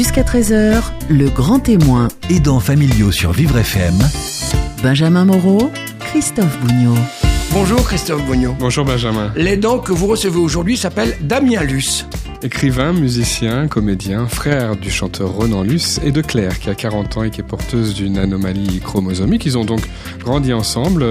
[0.00, 2.08] Jusqu'à 13h, le grand témoin.
[2.30, 3.98] Aidants familiaux sur Vivre FM.
[4.82, 6.96] Benjamin Moreau, Christophe Bougnot.
[7.52, 8.56] Bonjour Christophe Bougnot.
[8.58, 9.30] Bonjour Benjamin.
[9.36, 12.06] L'aidant que vous recevez aujourd'hui s'appelle Damien Luce.
[12.42, 17.22] Écrivain, musicien, comédien, frère du chanteur Ronan Luce et de Claire qui a 40 ans
[17.22, 19.44] et qui est porteuse d'une anomalie chromosomique.
[19.44, 19.82] Ils ont donc
[20.20, 21.04] grandi ensemble.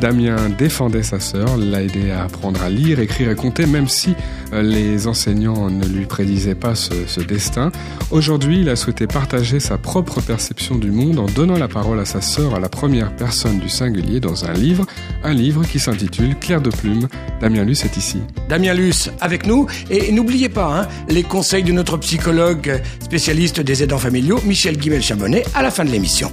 [0.00, 4.16] Damien défendait sa sœur, l'a aidé à apprendre à lire, écrire et compter, même si
[4.52, 7.70] euh, les enseignants ne lui prédisaient pas ce, ce destin.
[8.10, 12.04] Aujourd'hui, il a souhaité partager sa propre perception du monde en donnant la parole à
[12.04, 14.84] sa sœur à la première personne du singulier dans un livre,
[15.22, 17.06] un livre qui s'intitule Claire de plume.
[17.40, 18.18] Damien Luce est ici.
[18.48, 23.82] Damien Luce avec nous et n'oubliez pas hein, les conseils de notre psychologue spécialiste des
[23.82, 26.32] aidants familiaux, Michel Guimel-Chabonnet, à la fin de l'émission.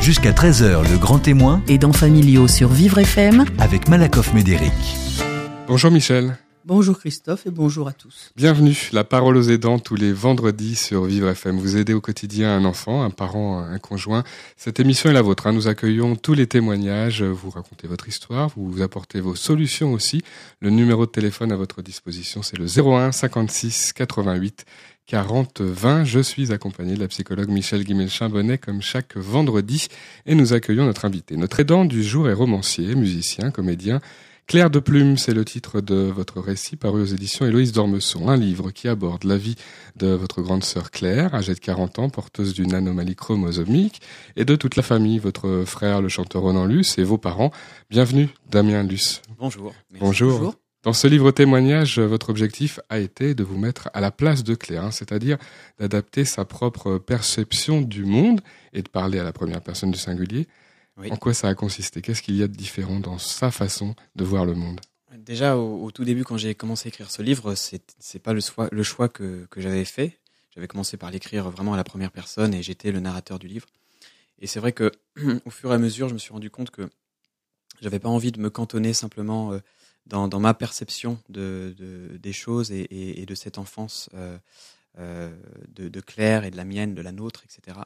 [0.00, 3.44] Jusqu'à 13h, le grand témoin Aidants familiaux sur Vivre FM.
[3.58, 4.72] avec Malakoff Médéric.
[5.66, 6.36] Bonjour Michel.
[6.68, 8.30] Bonjour Christophe et bonjour à tous.
[8.36, 11.56] Bienvenue, la parole aux aidants tous les vendredis sur Vivre FM.
[11.58, 14.22] Vous aidez au quotidien un enfant, un parent, un conjoint.
[14.58, 15.46] Cette émission est la vôtre.
[15.46, 15.54] hein.
[15.54, 17.22] Nous accueillons tous les témoignages.
[17.22, 20.20] Vous racontez votre histoire, vous apportez vos solutions aussi.
[20.60, 24.66] Le numéro de téléphone à votre disposition, c'est le 01 56 88
[25.06, 26.04] 40 20.
[26.04, 29.88] Je suis accompagné de la psychologue Michel Guimel-Chambonnet comme chaque vendredi
[30.26, 31.38] et nous accueillons notre invité.
[31.38, 34.02] Notre aidant du jour est romancier, musicien, comédien.
[34.48, 38.36] Claire de Plume, c'est le titre de votre récit paru aux éditions Héloïse Dormesson, un
[38.38, 39.56] livre qui aborde la vie
[39.96, 44.00] de votre grande sœur Claire, âgée de 40 ans, porteuse d'une anomalie chromosomique,
[44.36, 47.50] et de toute la famille, votre frère le chanteur Ronan Luce et vos parents.
[47.90, 49.20] Bienvenue Damien Luce.
[49.38, 49.74] Bonjour.
[49.90, 50.02] Merci.
[50.02, 50.54] Bonjour.
[50.82, 54.54] Dans ce livre témoignage, votre objectif a été de vous mettre à la place de
[54.54, 55.36] Claire, hein, c'est-à-dire
[55.78, 58.40] d'adapter sa propre perception du monde
[58.72, 60.48] et de parler à la première personne du singulier.
[60.98, 61.10] Oui.
[61.12, 62.02] En quoi ça a consisté?
[62.02, 64.80] Qu'est-ce qu'il y a de différent dans sa façon de voir le monde?
[65.16, 68.32] Déjà au, au tout début quand j'ai commencé à écrire ce livre, c'est c'est pas
[68.32, 70.18] le choix, le choix que, que j'avais fait.
[70.54, 73.66] J'avais commencé par l'écrire vraiment à la première personne et j'étais le narrateur du livre.
[74.40, 74.92] Et c'est vrai que
[75.44, 76.88] au fur et à mesure, je me suis rendu compte que
[77.80, 79.58] j'avais pas envie de me cantonner simplement euh,
[80.06, 84.38] dans, dans ma perception de, de, des choses et, et, et de cette enfance euh,
[84.98, 85.30] euh,
[85.68, 87.78] de, de Claire et de la mienne, de la nôtre, etc.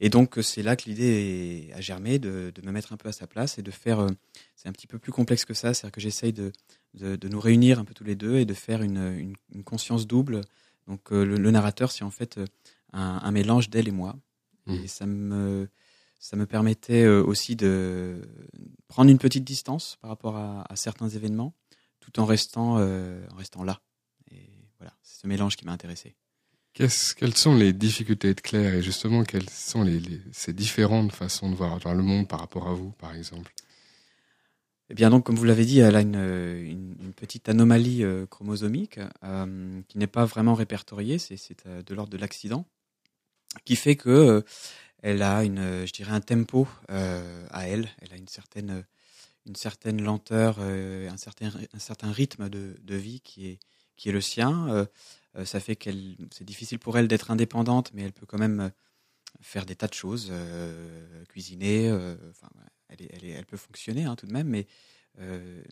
[0.00, 3.12] Et donc c'est là que l'idée a germé de, de me mettre un peu à
[3.12, 4.00] sa place et de faire.
[4.00, 4.08] euh,
[4.56, 6.52] C'est un petit peu plus complexe que ça, c'est-à-dire que j'essaye de,
[6.94, 9.64] de, de nous réunir un peu tous les deux et de faire une, une, une
[9.64, 10.40] conscience double.
[10.86, 12.46] Donc euh, le, le narrateur, c'est en fait euh,
[12.92, 14.16] un, un mélange d'elle et moi,
[14.66, 14.84] Mhm.
[14.84, 15.68] et ça me
[16.18, 18.20] ça me permettait euh, aussi de
[18.88, 21.54] prendre une petite distance par rapport à, à certains événements,
[22.00, 23.80] tout en restant euh, en restant là.
[24.30, 26.14] Et voilà, c'est ce mélange qui m'a intéressé.
[26.72, 29.84] Quelles sont les difficultés de Claire et justement quelles sont
[30.32, 33.52] ces différentes façons de voir, le monde par rapport à vous, par exemple?
[34.88, 39.80] Eh bien donc, comme vous l'avez dit, elle a une, petite anomalie euh, chromosomique euh,
[39.88, 41.36] qui n'est pas vraiment répertoriée, c'est
[41.66, 42.66] euh, de l'ordre de l'accident,
[43.64, 44.44] qui fait que
[45.02, 47.88] elle a une, je dirais, un tempo à elle.
[48.02, 48.84] Elle a une certaine,
[49.46, 53.58] une certaine lenteur, un certain, un certain rythme de, de vie qui est,
[53.96, 54.86] qui est le sien.
[55.36, 58.60] Euh, ça fait qu'elle, c'est difficile pour elle d'être indépendante, mais elle peut quand même
[58.60, 58.70] euh,
[59.42, 61.92] faire des tas de choses, euh, cuisiner.
[62.30, 62.50] enfin,
[62.88, 64.66] elle, elle, est- elle peut fonctionner hein, tout de même, mais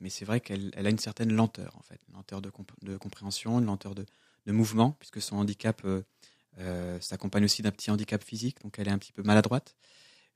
[0.00, 2.72] mais c'est vrai qu'elle elle a une certaine lenteur, en fait, une lenteur de, comp-
[2.82, 4.04] de compréhension, une lenteur de,
[4.46, 5.82] de mouvement, puisque son handicap
[7.00, 9.76] s'accompagne aussi d'un petit handicap physique, donc elle est un petit peu maladroite.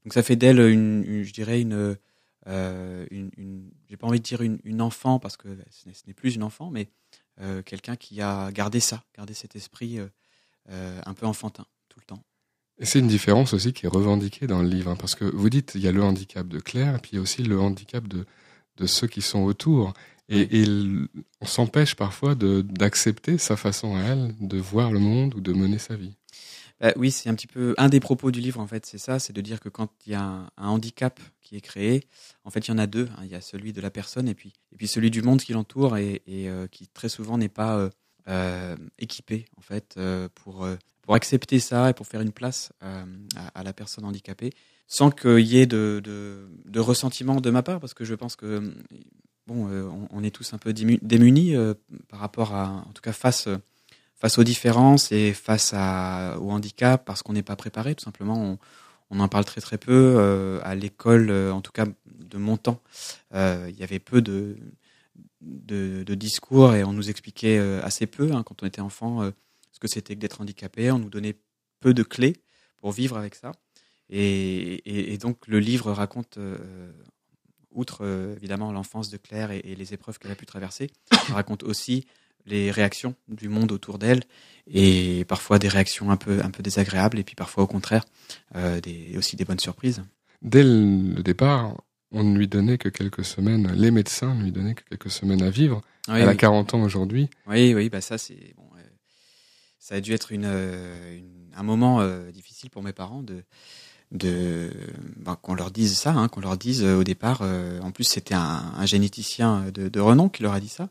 [0.05, 1.99] Donc ça fait d'elle, une, je dirais, une,
[2.47, 6.43] une, une j'ai pas envie de dire une, enfant, parce que ce n'est- plus une
[6.43, 6.88] enfant, mais
[7.64, 10.06] quelqu'un qui a gardé ça, gardé cet esprit euh,
[10.70, 12.22] euh, un peu enfantin tout le temps.
[12.78, 15.50] Et c'est une différence aussi qui est revendiquée dans le livre, hein, parce que vous
[15.50, 17.60] dites il y a le handicap de Claire, et puis il y a aussi le
[17.60, 18.26] handicap de,
[18.76, 19.92] de ceux qui sont autour.
[20.28, 20.66] Et, et
[21.41, 25.78] on s'empêche parfois d'accepter sa façon à elle de voir le monde ou de mener
[25.78, 26.16] sa vie.
[26.82, 29.20] Bah oui, c'est un petit peu un des propos du livre en fait, c'est ça,
[29.20, 32.09] c'est de dire que quand il y a un, handicap qui est créé,
[32.44, 33.20] en fait il y en a deux, hein.
[33.22, 35.53] il y a celui de la personne et puis et puis celui du monde qui
[35.53, 37.91] l'entoure et, euh, qui très souvent n'est pas euh,
[38.26, 42.73] euh, équipé en fait euh, pour euh, pour accepter ça et pour faire une place
[42.82, 43.05] euh,
[43.55, 44.50] à, la personne handicapée,
[44.88, 48.75] sans qu'il y ait de, de ressentiment de ma part parce que je pense que
[49.46, 51.75] bon, euh, on, on est tous un peu dému- démunis euh,
[52.08, 53.58] par rapport à, en tout cas face euh,
[54.22, 58.40] face aux différences et face à, au handicap parce qu'on n'est pas préparé tout simplement.
[58.40, 58.58] On,
[59.10, 62.56] on en parle très très peu euh, à l'école, euh, en tout cas de mon
[62.56, 62.80] temps.
[63.34, 64.56] Euh, Il y avait peu de,
[65.40, 69.28] de, de discours et on nous expliquait euh, assez peu hein, quand on était enfant
[69.72, 70.92] ce que c'était que d'être handicapé.
[70.92, 71.34] On nous donnait
[71.80, 72.36] peu de clés
[72.76, 73.50] pour vivre avec ça.
[74.08, 76.38] Et, et, et donc le livre raconte,
[77.72, 80.90] outre évidemment l'enfance de Claire et les épreuves qu'elle a pu traverser,
[81.32, 82.06] raconte aussi
[82.47, 84.23] les réactions du monde autour d'elle
[84.67, 88.05] et parfois des réactions un peu un peu désagréables et puis parfois au contraire
[88.56, 90.03] euh, des, aussi des bonnes surprises.
[90.43, 91.77] Dès le départ,
[92.11, 95.43] on ne lui donnait que quelques semaines, les médecins ne lui donnaient que quelques semaines
[95.43, 95.81] à vivre.
[96.09, 96.37] Oui, Elle a oui.
[96.37, 97.29] 40 ans aujourd'hui.
[97.47, 98.65] Oui, oui, bah ça c'est bon.
[98.77, 98.83] euh,
[99.79, 103.43] ça a dû être une, euh, une- un moment euh, difficile pour mes parents de
[104.11, 104.71] de
[105.17, 107.41] bah, qu'on leur dise ça, hein, qu'on leur dise au départ.
[107.43, 110.91] euh, en plus, c'était un, un généticien de, de renom qui leur a dit ça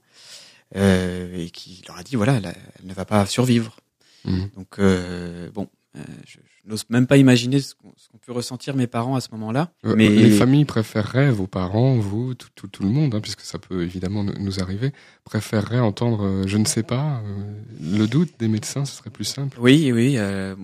[0.76, 3.78] et qui leur a dit voilà, elle, elle ne va pas survivre.
[4.26, 4.50] Mhm.
[4.56, 8.76] Donc euh, bon, euh, je, je n'ose même pas imaginer ce qu'ont qu'ont pu ressentir
[8.76, 9.72] mes parents à ce moment-là.
[9.86, 13.42] Euh, Mais Les familles préféreraient, vos parents, vous, tout, tout, tout le monde, hein, puisque
[13.42, 14.92] ça peut évidemment nous- arriver,
[15.24, 19.24] préféreraient entendre, euh, je ne sais pas, euh, le doute des médecins, ce serait plus
[19.26, 19.58] simple.
[19.60, 20.16] Oui, oui.
[20.18, 20.56] euh,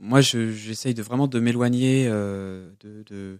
[0.00, 3.38] moi, je- j'essaye de vraiment de m'éloigner euh, de, de,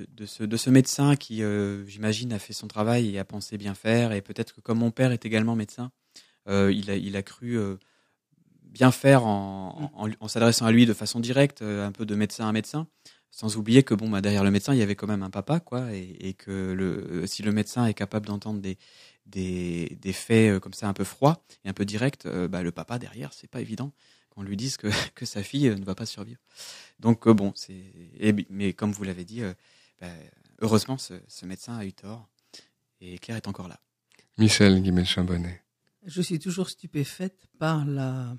[0.00, 3.24] de, de ce, de ce médecin qui, euh, j'imagine, a fait son travail et a
[3.24, 4.12] pensé bien faire.
[4.12, 5.90] Et peut-être que comme mon père est également médecin,
[6.48, 7.76] euh, il, a, il a cru euh,
[8.64, 12.48] bien faire en, en, en s'adressant à lui de façon directe, un peu de médecin
[12.48, 12.86] à médecin,
[13.30, 15.60] sans oublier que bon, bah, derrière le médecin, il y avait quand même un papa,
[15.60, 18.78] quoi, et, et que le, si le médecin est capable d'entendre des,
[19.26, 22.98] des, des faits comme ça un peu froids et un peu directs, bah, le papa
[22.98, 23.92] derrière, c'est pas évident
[24.30, 26.40] qu'on lui dise que, que sa fille ne va pas survivre.
[27.00, 27.92] Donc bon, c'est
[28.48, 29.42] mais comme vous l'avez dit,
[30.00, 30.08] bah,
[30.60, 32.28] heureusement ce, ce médecin a eu tort
[33.00, 33.80] et Claire est encore là.
[34.38, 35.62] Michel Guimel-Chambonnet.
[36.06, 38.34] Je suis toujours stupéfaite par la,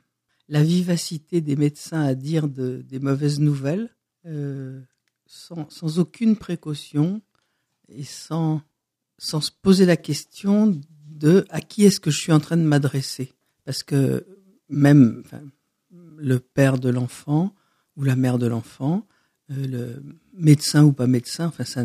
[0.49, 4.81] la vivacité des médecins à dire de- des mauvaises nouvelles, euh,
[5.27, 7.21] sans, sans aucune précaution
[7.89, 8.61] et sans,
[9.17, 10.79] sans se poser la question
[11.09, 13.33] de à qui est-ce que je suis en train de m'adresser.
[13.63, 14.25] Parce que
[14.69, 15.41] même enfin,
[16.17, 17.53] le père de l'enfant
[17.95, 19.05] ou la mère de l'enfant,
[19.55, 20.01] le
[20.33, 21.83] médecin ou pas médecin, enfin, ça,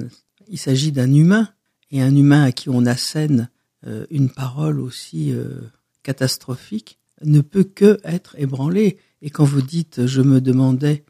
[0.48, 1.48] il s'agit d'un humain
[1.90, 3.48] et un humain à qui on assène
[3.86, 5.60] euh, une parole aussi euh,
[6.02, 8.98] catastrophique ne peut que être ébranlé.
[9.22, 11.04] Et quand vous dites, je me demandais,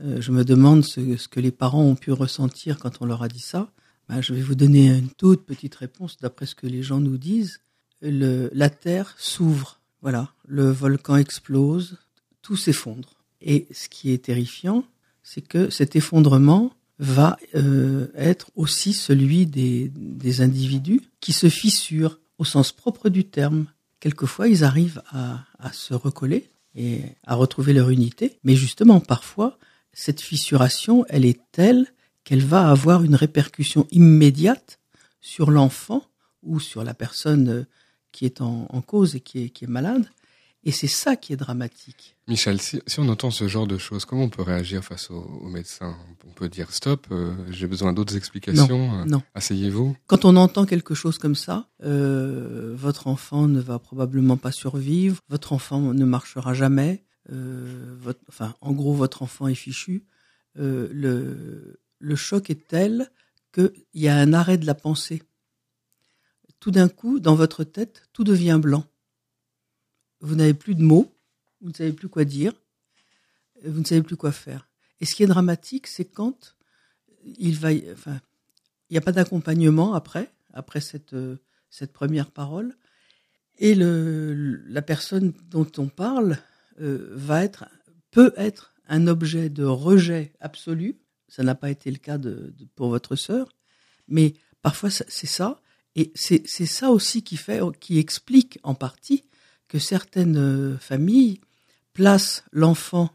[0.00, 3.28] euh, je me demande ce, que les parents ont pu ressentir quand on leur a
[3.28, 3.70] dit ça,
[4.08, 7.18] ben, je vais vous donner une toute petite réponse d'après ce que les gens nous
[7.18, 7.60] disent.
[8.00, 11.98] La terre s'ouvre, voilà, le volcan explose,
[12.40, 13.14] tout s'effondre.
[13.40, 14.84] Et ce qui est terrifiant,
[15.22, 22.44] c'est que cet effondrement va euh, être aussi celui des, individus qui se fissurent au
[22.44, 23.66] sens propre du terme.
[24.00, 29.58] Quelquefois, ils arrivent à, se recoller et à retrouver leur unité, mais justement, parfois,
[29.92, 31.86] cette fissuration, elle est telle
[32.24, 34.78] qu'elle va avoir une répercussion immédiate
[35.20, 36.04] sur l'enfant
[36.42, 37.66] ou sur la personne euh,
[38.10, 40.06] qui est en, cause et qui est malade.
[40.64, 42.14] Et c'est ça qui est dramatique.
[42.28, 45.18] Michel, si, si on entend ce genre de choses, comment on peut réagir face aux,
[45.42, 49.22] aux médecins On peut dire stop, euh, j'ai besoin d'autres explications, euh, Non.
[49.34, 49.96] asseyez-vous.
[50.06, 55.18] Quand on entend quelque chose comme ça, euh, votre enfant ne va probablement pas survivre,
[55.28, 60.04] votre enfant ne marchera jamais, votre, enfin, en gros, votre enfant est fichu.
[60.54, 63.10] Le, le choc est tel
[63.52, 65.22] qu'il y a un arrêt de la pensée.
[66.60, 68.84] Tout d'un coup, dans votre tête, tout devient blanc.
[70.22, 71.12] Vous n'avez plus de mots,
[71.60, 72.54] vous ne savez plus quoi dire,
[73.64, 74.68] vous ne savez plus quoi faire.
[75.00, 76.56] Et ce qui est dramatique, c'est quand
[77.24, 78.20] il va, enfin,
[78.88, 81.36] il n'y a pas d'accompagnement après, après cette, euh,
[81.70, 82.76] cette première parole.
[83.58, 86.38] Et la personne dont on parle
[86.80, 87.66] euh, va être,
[88.10, 90.98] peut être un objet de rejet absolu.
[91.28, 92.18] Ça n'a pas été le cas
[92.74, 93.52] pour votre sœur,
[94.08, 95.60] mais parfois c'est ça.
[95.94, 99.24] Et c'est c'est ça aussi qui fait, qui explique en partie
[99.72, 101.40] que certaines euh, familles
[101.94, 103.08] placent l'enfant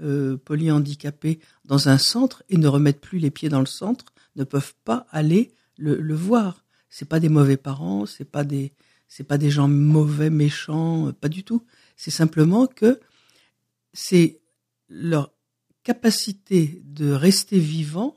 [0.00, 4.04] euh, polyhandicapé dans un centre et ne remettent plus les pieds dans le centre,
[4.36, 6.64] ne peuvent pas aller le, le voir.
[6.88, 8.72] C'est pas des mauvais parents, c'est pas des
[9.26, 11.64] pas des gens mauvais, méchants, euh, pas du tout.
[11.96, 13.00] C'est simplement que
[13.92, 14.38] c'est
[14.88, 15.32] leur
[15.82, 18.14] capacité de rester vivant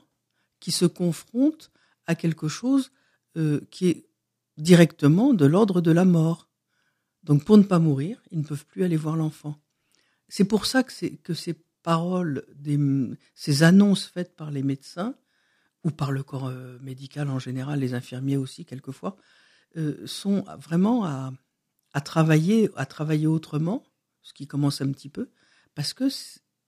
[0.60, 1.72] qui se confronte
[2.06, 2.92] à quelque chose
[3.70, 4.04] qui est
[4.58, 6.51] directement de l'ordre de la mort.
[7.22, 9.56] Donc pour ne pas mourir, ils ne peuvent plus aller voir l'enfant.
[10.28, 12.44] C'est pour ça que, ces paroles,
[13.34, 15.14] ces annonces faites par les médecins
[15.84, 19.16] ou par le corps euh, médical en général, les infirmiers aussi quelquefois,
[19.76, 21.32] euh, sont vraiment à,
[22.04, 23.84] travailler, à travailler autrement,
[24.22, 25.28] ce qui commence un petit peu,
[25.74, 26.08] parce que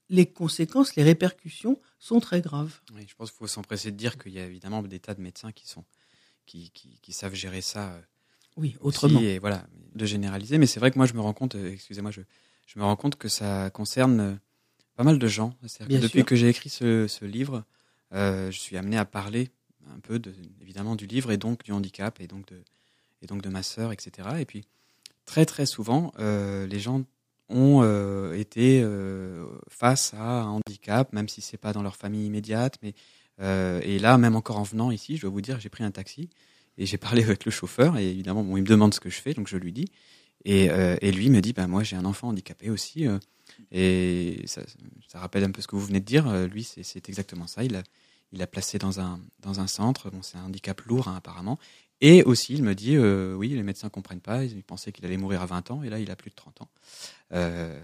[0.08, 2.80] les conséquences, les répercussions sont très graves.
[2.94, 5.52] Je pense qu'il faut s'empresser de dire qu'il y a évidemment des tas de médecins
[5.52, 8.00] qui savent gérer ça
[8.56, 9.20] Oui, aussi, autrement.
[9.20, 10.58] et voilà de généraliser.
[10.58, 12.20] Mais c'est vrai que moi je me rends compte, euh, excusez-moi, je,
[12.66, 14.34] je me rends compte que ça concerne euh,
[14.96, 15.54] pas mal de gens.
[15.66, 16.26] C'est-à-dire que depuis sûr.
[16.26, 17.64] que j'ai écrit ce, ce livre,
[18.12, 19.50] euh, je suis amené à parler
[19.94, 22.60] un peu de, évidemment du livre et donc du handicap et donc de
[23.22, 24.28] et donc de ma sœur, etc.
[24.38, 24.64] Et puis
[25.24, 27.04] très très souvent, euh, les gens
[27.48, 32.26] ont euh, été euh, face à un handicap, même si c'est pas dans leur famille
[32.26, 32.78] immédiate.
[32.82, 32.94] Mais
[33.40, 35.90] euh, et là, même encore en venant ici, je dois vous dire, j'ai pris un
[35.90, 36.30] taxi
[36.78, 37.96] et j'ai parlé avec le chauffeur.
[37.98, 39.86] Et évidemment, bon, il me demande ce que je fais, donc je lui dis.
[40.44, 43.06] Et, euh, et lui me dit, bah moi j'ai un enfant handicapé aussi.
[43.06, 43.18] euh,
[43.72, 44.62] et ça,
[45.08, 46.26] ça rappelle un peu ce que vous venez de dire.
[46.28, 47.62] Euh, Lui, c'est- c'est exactement ça.
[47.64, 47.82] Il a,
[48.32, 50.10] il a placé dans un dans un centre.
[50.10, 51.58] Bon, c'est un handicap lourd hein, apparemment.
[52.00, 54.44] Et aussi, il me dit, euh, oui, les médecins comprennent pas.
[54.44, 56.60] Ils pensaient qu'il allait mourir à 20 ans, et là, il a plus de 30
[56.60, 56.68] ans.
[57.32, 57.80] Euh,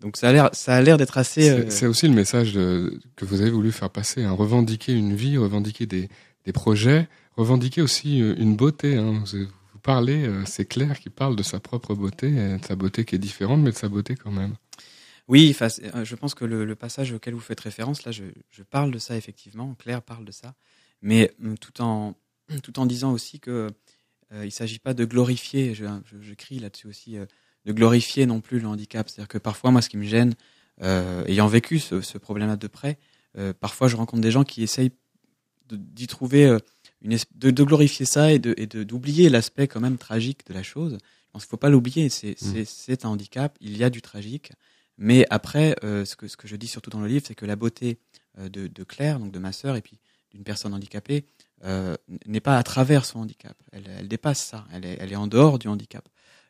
[0.00, 1.42] donc ça a l'air, ça a l'air d'être assez.
[1.42, 5.14] C'est c'est aussi le message de- que vous avez voulu faire passer, hein, revendiquer une
[5.14, 6.08] vie, revendiquer des,
[6.44, 8.96] des projets, revendiquer aussi euh, une beauté.
[8.96, 9.24] Hein.
[9.32, 13.14] Vous, parlez, euh, c'est clair qu'il parle de sa propre beauté, de sa beauté qui
[13.14, 14.54] est différente, mais de sa beauté quand même.
[15.26, 18.24] Oui, euh, je pense que le, passage auquel vous faites référence, là, je,
[18.62, 19.74] parle de ça effectivement.
[19.74, 20.54] Claire parle de ça,
[21.02, 22.14] mais hum, tout en
[22.62, 23.70] tout en disant aussi que
[24.42, 25.74] il s'agit pas de glorifier.
[25.74, 27.16] Je, crie là-dessus aussi
[27.64, 29.08] de glorifier non plus le handicap.
[29.08, 30.34] C'est-à-dire que parfois, moi, ce qui me gêne,
[30.82, 32.98] ayant vécu ce, ce problème-là de près,
[33.60, 34.90] parfois, je rencontre des gens qui essayent
[35.70, 36.58] d'y trouver euh,
[37.02, 40.54] une de, de glorifier ça et de et de- d'oublier l'aspect quand même tragique de
[40.54, 40.98] la chose.
[41.02, 42.08] Je pense qu'il faut pas l'oublier.
[42.08, 43.56] C'est c'est c'est un handicap.
[43.60, 44.52] Il y a du tragique.
[44.96, 47.46] Mais après, euh, ce, que, ce que je dis surtout dans le livre, c'est que
[47.46, 47.98] la beauté
[48.38, 49.98] euh, de, de Claire, donc de ma sœur, et puis
[50.30, 51.24] d'une personne handicapée,
[51.64, 53.56] euh, n'est pas à travers son handicap.
[53.72, 54.66] Elle, elle dépasse ça.
[54.72, 56.06] Elle est, elle est en dehors du handicap.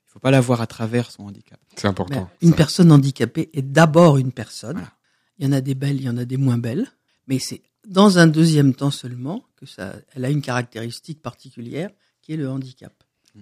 [0.07, 1.59] Il faut pas la voir à travers son handicap.
[1.75, 2.29] C'est important.
[2.43, 2.57] Mais une ça.
[2.59, 4.77] personne handicapée est d'abord une personne.
[4.77, 4.93] Voilà.
[5.39, 6.87] Il y en a des belles, il y en a des moins belles,
[7.29, 11.91] mais c'est dans un deuxième temps seulement que ça, elle a une caractéristique particulière
[12.23, 12.93] qui est le handicap.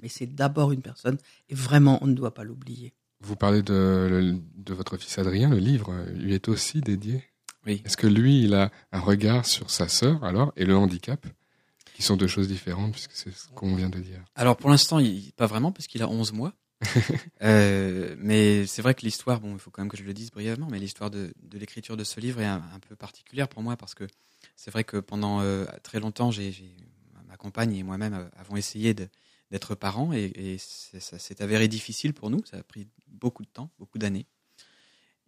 [0.01, 1.19] Mais c'est d'abord une personne
[1.49, 2.95] et vraiment on ne doit pas l'oublier.
[3.21, 7.23] Vous parlez de, de votre fils Adrien, le livre lui est aussi dédié.
[7.67, 7.83] Oui.
[7.85, 11.25] Est-ce que lui, il a un regard sur sa sœur alors et le handicap,
[11.95, 14.25] qui sont deux choses différentes puisque c'est ce qu'on vient de dire?
[14.35, 14.99] Alors pour l'instant,
[15.37, 16.53] pas vraiment, parce qu'il a 11 mois.
[17.43, 20.31] Euh, mais c'est vrai que l'histoire, bon, il faut quand même que je le dise
[20.31, 23.65] brièvement, mais l'histoire de, de l'écriture de ce livre est un, un peu particulière pour
[23.65, 24.07] moi parce que
[24.57, 26.55] c'est vrai que pendant euh, très longtemps, j'ai,
[27.27, 32.31] ma compagne et moi-même euh, avons essayé d'être parents et, ça s'est avéré difficile pour
[32.31, 32.45] nous.
[32.45, 34.27] Ça a pris beaucoup de temps, beaucoup d'années.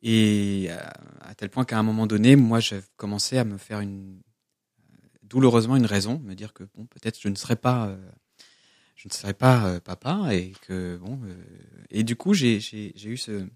[0.02, 3.81] Et à, à tel point qu'à un moment donné, moi, j'ai commencé à me faire
[3.81, 4.21] une
[5.25, 7.97] douloureusement une raison, me dire que bon, peut-être je ne serais pas euh,
[8.95, 11.35] je ne serais pas euh, papa et que bon euh,
[11.90, 12.59] et du coup j'ai
[13.04, 13.47] eu ce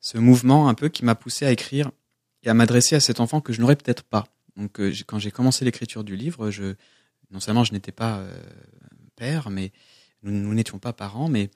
[0.00, 1.90] ce mouvement un peu qui m'a poussé à écrire
[2.44, 4.26] et à m'adresser à cet enfant que je n'aurais peut-être pas.
[4.58, 6.74] Donc euh, quand j'ai commencé l'écriture du livre, je
[7.30, 8.42] non seulement je n'étais pas euh,
[9.16, 9.72] père, mais
[10.22, 11.50] nous n'étions pas parents, mais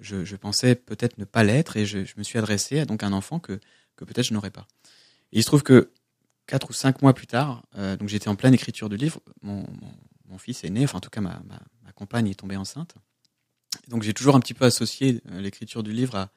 [0.00, 3.38] je, pensais peut-être ne pas l'être et je, me suis adressé à donc un enfant
[3.38, 3.60] que
[3.96, 4.66] que peut-être je n'aurais pas.
[5.32, 5.92] Et il se trouve que
[6.46, 9.64] quatre ou cinq mois plus tard, euh, donc j'étais en pleine écriture du livre, mon,
[10.38, 11.40] fils est né, enfin en tout cas ma,
[11.94, 12.94] compagne est tombée enceinte.
[13.88, 16.30] Donc j'ai toujours un petit peu associé l'écriture du livre à,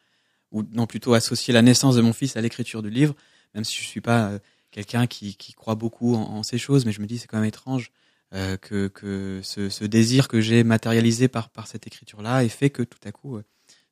[0.52, 3.16] ou non plutôt associé la naissance de mon fils à l'écriture du livre,
[3.54, 4.40] même si je suis pas
[4.72, 7.48] quelqu'un qui, qui croit beaucoup en, ces choses, mais je me dis c'est quand même
[7.48, 7.92] étrange
[8.34, 12.82] euh, que, que ce, désir que j'ai matérialisé par, par cette écriture-là ait fait que
[12.82, 13.44] tout à coup euh,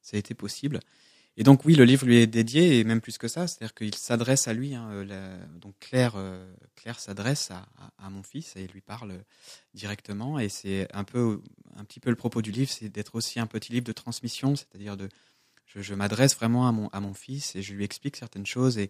[0.01, 0.79] ça a été possible.
[1.37, 3.95] Et donc oui, le livre lui est dédié et même plus que ça, c'est-à-dire qu'il
[3.95, 4.75] s'adresse à lui.
[4.75, 6.15] Hein, euh, donc Claire,
[6.75, 9.13] Claire s'adresse à, à, à mon fils et lui parle
[9.73, 10.39] directement.
[10.39, 11.41] Et c'est un peu,
[11.77, 14.55] un petit peu le propos du livre, c'est d'être aussi un petit livre de transmission,
[14.55, 15.07] c'est-à-dire de,
[15.65, 18.77] je, je m'adresse vraiment à mon à mon fils et je lui explique certaines choses
[18.77, 18.89] et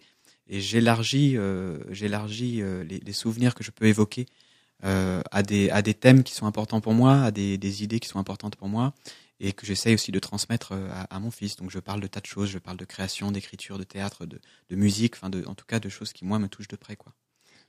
[0.50, 4.25] et j'élargis, euh, j'élargis euh, les, les souvenirs que je peux évoquer
[4.84, 8.00] euh, à des à des thèmes qui sont importants pour moi, à des, des idées
[8.00, 8.94] qui sont importantes pour moi
[9.39, 11.56] et que j'essaye aussi de transmettre à, à mon fils.
[11.56, 14.39] Donc je parle de tas de choses, je parle de création, d'écriture, de théâtre, de,
[14.70, 16.96] de musique, enfin de, en tout cas de choses qui moi me touchent de près
[16.96, 17.13] quoi.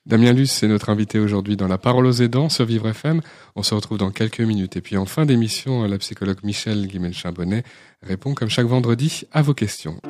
[0.07, 3.21] Damien Luce, c'est notre invité aujourd'hui dans La Parole aux aidants sur Vivre FM.
[3.55, 4.77] On se retrouve dans quelques minutes.
[4.77, 7.65] Et puis en fin d'émission, la psychologue Michel Guimel-Charbonnet
[8.03, 10.01] répond comme chaque vendredi à vos questions.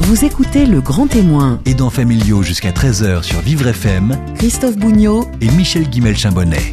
[0.00, 5.50] Vous écoutez Le Grand Témoin, Aidants familiaux jusqu'à 13h sur Vivre FM Christophe Bougnot et
[5.50, 6.72] Michel Guimel-Chambonnet.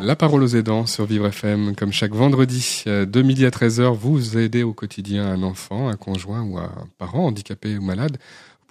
[0.00, 3.94] La parole aux aidants sur Vivre FM, comme chaque vendredi, euh, de midi à 13h,
[3.94, 8.18] vous aidez au quotidien un enfant, un conjoint ou un parent handicapé ou malade.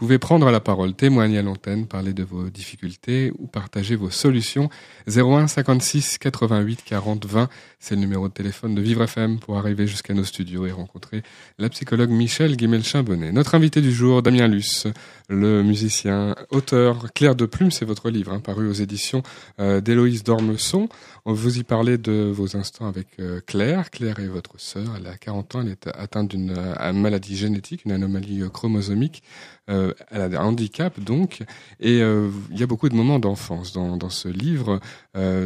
[0.01, 4.09] Vous pouvez prendre la parole, témoigner à l'antenne, parler de vos difficultés ou partager vos
[4.09, 4.67] solutions.
[5.07, 7.49] 01 56 88 40 20,
[7.81, 11.23] c'est le numéro de téléphone de Vivre FM pour arriver jusqu'à nos studios et rencontrer
[11.57, 13.31] la psychologue Michel Guimel-Chambonnet.
[13.31, 14.85] Notre invité du jour, Damien Luce,
[15.29, 17.11] le musicien, auteur.
[17.13, 19.23] Claire de Plume, c'est votre livre, hein, paru aux éditions
[19.59, 20.89] euh, d'Héloïse Dormesson.
[21.23, 23.91] On vous y parlait de vos instants avec euh, Claire.
[23.91, 24.87] Claire est votre sœur.
[24.97, 25.61] Elle a 40 ans.
[25.61, 29.21] Elle est atteinte d'une euh, maladie génétique, une anomalie euh, chromosomique.
[29.67, 31.43] Elle a un handicap, donc.
[31.79, 34.81] Et il y a beaucoup de moments d'enfance dans, dans ce livre.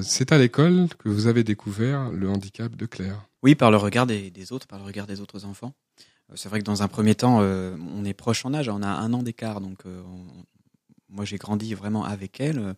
[0.02, 3.28] C'est à l'école que vous avez découvert handicap de Claire.
[3.44, 5.74] Oui, par le regard des, autres, par le regard des autres enfants.
[6.34, 9.14] C'est vrai que dans un premier temps, on est proche en âge, on a un
[9.14, 10.26] an d'écart, donc on,
[11.10, 12.76] moi j'ai grandi vraiment avec elle.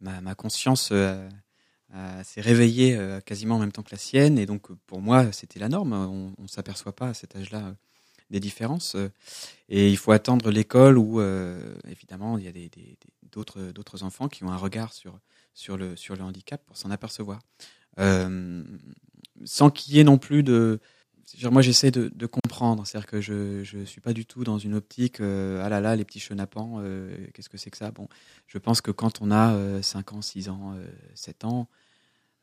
[0.00, 1.28] Ma, conscience euh,
[2.22, 4.38] s'est réveillée euh, quasiment en même temps que la sienne.
[4.38, 5.92] Et donc, pour moi, c'était la norme.
[5.92, 7.72] On ne s'aperçoit pas à cet âge-là euh,
[8.30, 8.94] des différences.
[9.68, 11.18] Et il faut attendre l'école où,
[11.88, 12.68] évidemment, il y a
[13.32, 17.40] d'autres, enfants qui ont un regard sur le handicap pour s'en apercevoir.
[17.96, 20.80] Sans qu'il y ait non plus de...
[21.42, 22.86] Moi, j'essaie de, comprendre.
[22.86, 26.04] C'est-à-dire que je ne suis pas du tout dans une optique ah là là, les
[26.04, 26.82] petits chenapans,
[27.34, 27.90] qu'est-ce que c'est que ça?
[27.90, 28.08] Bon,
[28.46, 30.74] je pense que quand on a 5 ans, 6 ans,
[31.14, 31.68] 7 ans,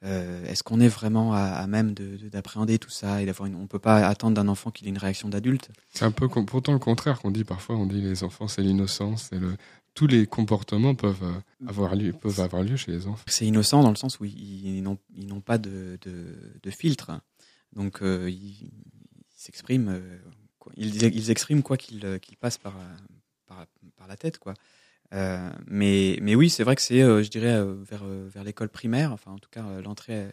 [0.05, 4.07] euh, est-ce qu'on est vraiment à, même d'appréhender tout ça et d'avoir On peut pas
[4.07, 5.69] attendre d'un enfant qu'il ait une réaction d'adulte?
[5.93, 7.75] C'est un peu pourtant le contraire qu'on dit parfois.
[7.75, 9.39] On dit les enfants c'est l'innocence, c'est
[9.95, 13.23] tous les comportements peuvent euh, avoir lieu, peuvent avoir lieu chez les enfants.
[13.27, 17.19] C'est innocent dans le sens où ils, n'ont pas de, de, filtre,
[17.73, 18.71] donc euh, ils
[19.35, 19.99] s'expriment,
[20.77, 22.75] ils, expriment quoi qu'ils passent par,
[23.47, 23.65] par,
[23.97, 24.53] par la tête, quoi.
[25.13, 28.69] Euh, mais, mais oui, c'est vrai que c'est, euh, je dirais, euh, vers, vers l'école
[28.69, 30.27] primaire, enfin en tout cas l'entrée,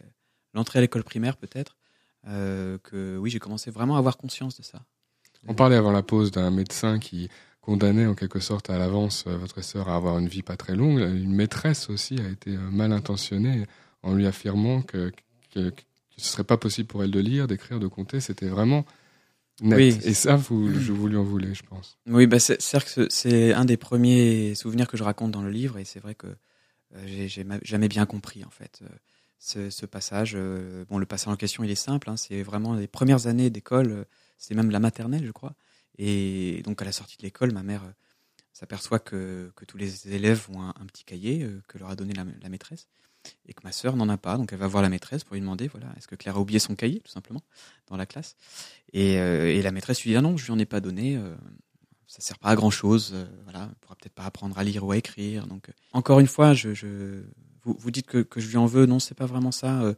[0.55, 1.77] l'entrée à l'école primaire peut-être,
[2.25, 4.83] que oui, j'ai commencé vraiment à avoir conscience de ça.
[5.49, 7.29] On parlait avant la pause d'un médecin qui
[7.63, 10.99] condamnait en quelque sorte à l'avance votre sœur à avoir une vie pas très longue.
[10.99, 13.65] Une maîtresse aussi a été mal intentionnée
[14.03, 15.11] en lui affirmant que,
[15.55, 15.83] que, que
[16.17, 18.21] ce serait pas possible pour elle de lire, d'écrire, de compter.
[18.21, 18.85] C'était vraiment
[19.61, 19.99] oui.
[20.05, 21.99] Et ça, vous, je vous lui en voulez, je pense.
[22.07, 25.85] Oui, bah c'est c'est un des premiers souvenirs que je raconte dans le livre, et
[25.85, 28.89] c'est vrai que euh, j'ai jamais bien compris en fait euh,
[29.39, 30.33] ce, ce, passage.
[30.35, 32.11] Euh, bon, le passage en question, il est simple.
[32.11, 34.07] Hein, c'est vraiment les premières années d'école.
[34.39, 35.55] C'est même la maternelle, je crois.
[35.99, 37.83] Et donc à la sortie de l'école, ma mère
[38.53, 42.49] s'aperçoit que, que tous les élèves ont un, petit cahier que leur a donné la,
[42.49, 42.89] maîtresse
[43.47, 44.37] et que ma sœur n'en a pas.
[44.37, 46.59] Donc elle va voir la maîtresse pour lui demander, voilà, est-ce que Claire a oublié
[46.59, 47.43] son cahier, tout simplement,
[47.89, 48.37] dans la classe?
[48.93, 51.17] Et, euh, et la maîtresse lui dit, ah non, je lui en ai pas donné.
[51.17, 51.35] Euh,
[52.07, 53.13] ça sert pas à grand chose.
[53.15, 55.47] Euh, voilà, pourra peut-être pas apprendre à lire ou à écrire.
[55.47, 57.23] Donc encore une fois, je
[57.65, 58.87] vous, vous, dites que, que, je lui en veux.
[58.87, 59.95] Non, c'est pas vraiment ça.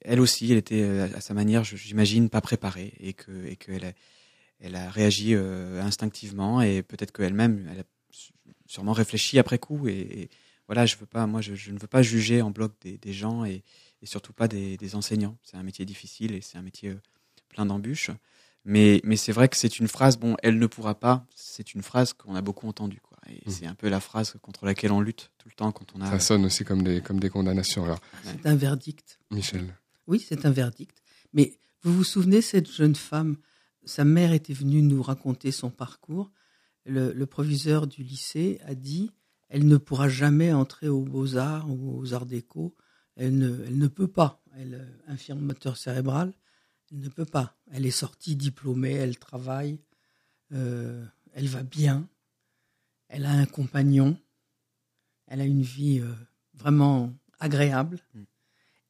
[0.00, 0.82] Elle aussi, elle était
[1.14, 3.92] à sa manière, j'imagine, pas préparée et que et qu'elle a,
[4.60, 7.84] elle a réagi instinctivement et peut-être qu'elle-même, elle a
[8.66, 10.28] sûrement réfléchi après coup et
[10.66, 13.62] voilà, je veux pas, moi, je, ne veux pas juger en bloc des, gens et,
[14.02, 15.36] et, surtout pas des, des enseignants.
[15.42, 17.00] C'est un métier difficile et c'est un métier euh,
[17.48, 18.10] plein d'embûches.
[18.64, 21.82] Mais, mais c'est vrai que c'est une phrase, bon, elle ne pourra pas, c'est une
[21.82, 23.00] phrase qu'on a beaucoup entendue.
[23.00, 23.15] Quoi.
[23.30, 23.50] Et mmh.
[23.50, 26.10] c'est un peu la phrase contre laquelle on lutte tout le temps quand on a.
[26.10, 27.84] Ça sonne aussi comme des, comme des condamnations.
[27.84, 28.00] Alors.
[28.24, 29.18] C'est un verdict.
[29.30, 29.76] Michel.
[30.06, 31.02] Oui, c'est un verdict.
[31.32, 33.36] Mais vous vous souvenez, cette jeune femme,
[33.84, 36.30] sa mère était venue nous raconter son parcours.
[36.84, 39.10] Le, le proviseur du lycée a dit
[39.48, 42.74] elle ne pourra jamais entrer aux beaux-arts ou aux arts déco.
[43.16, 44.42] Elle ne, elle ne peut pas.
[44.56, 46.32] Elle est infirme moteur cérébral.
[46.90, 47.56] Elle ne peut pas.
[47.70, 49.80] Elle est sortie diplômée, elle travaille,
[50.52, 52.08] euh, elle va bien,
[53.08, 54.16] elle a un compagnon,
[55.26, 56.12] elle a une vie euh,
[56.54, 57.98] vraiment agréable.
[58.14, 58.22] Mm.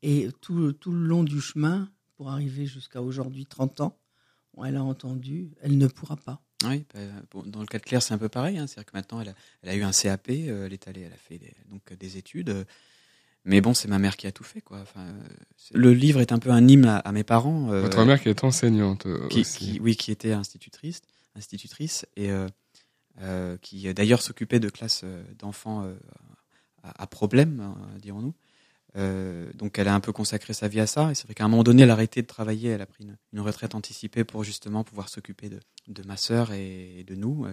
[0.03, 3.99] Et tout, tout le long du chemin, pour arriver jusqu'à aujourd'hui 30 ans,
[4.65, 6.41] elle a entendu, elle ne pourra pas.
[6.65, 7.01] Oui, bah,
[7.45, 8.57] dans le cas de Claire, c'est un peu pareil.
[8.57, 8.67] Hein.
[8.67, 11.13] C'est-à-dire que maintenant, elle a, elle a, eu un CAP, euh, elle est allée, elle
[11.13, 12.67] a fait des, donc des études.
[13.45, 14.81] Mais bon, c'est ma mère qui a tout fait, quoi.
[14.81, 15.07] Enfin,
[15.73, 17.71] le livre est un peu un hymne à, mes parents.
[17.71, 19.79] Euh, Votre mère qui est enseignante qui, aussi.
[19.81, 21.03] oui, qui était institutrice,
[21.37, 22.31] institutrice et
[23.63, 25.05] qui d'ailleurs s'occupait de classes
[25.39, 25.85] d'enfants
[26.83, 28.35] à, à, problème, dirons-nous.
[28.97, 31.11] Euh, donc elle a un peu consacré sa vie à ça.
[31.11, 32.71] Et c'est vrai qu'à un moment donné, elle a arrêté de travailler.
[32.71, 37.15] Elle a pris une, retraite anticipée pour justement pouvoir s'occuper de, ma sœur et, de
[37.15, 37.47] nous.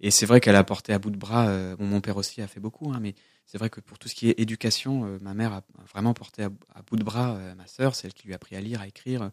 [0.00, 1.48] Et c'est vrai qu'elle a porté à bout de bras.
[1.48, 3.14] Euh, mon père aussi a fait beaucoup, hein, mais
[3.46, 6.42] c'est vrai que pour tout ce qui est éducation, euh, ma mère a vraiment porté
[6.42, 6.50] à,
[6.86, 7.94] bout de bras ma sœur.
[7.94, 9.30] C'est elle qui lui a appris à lire, à écrire.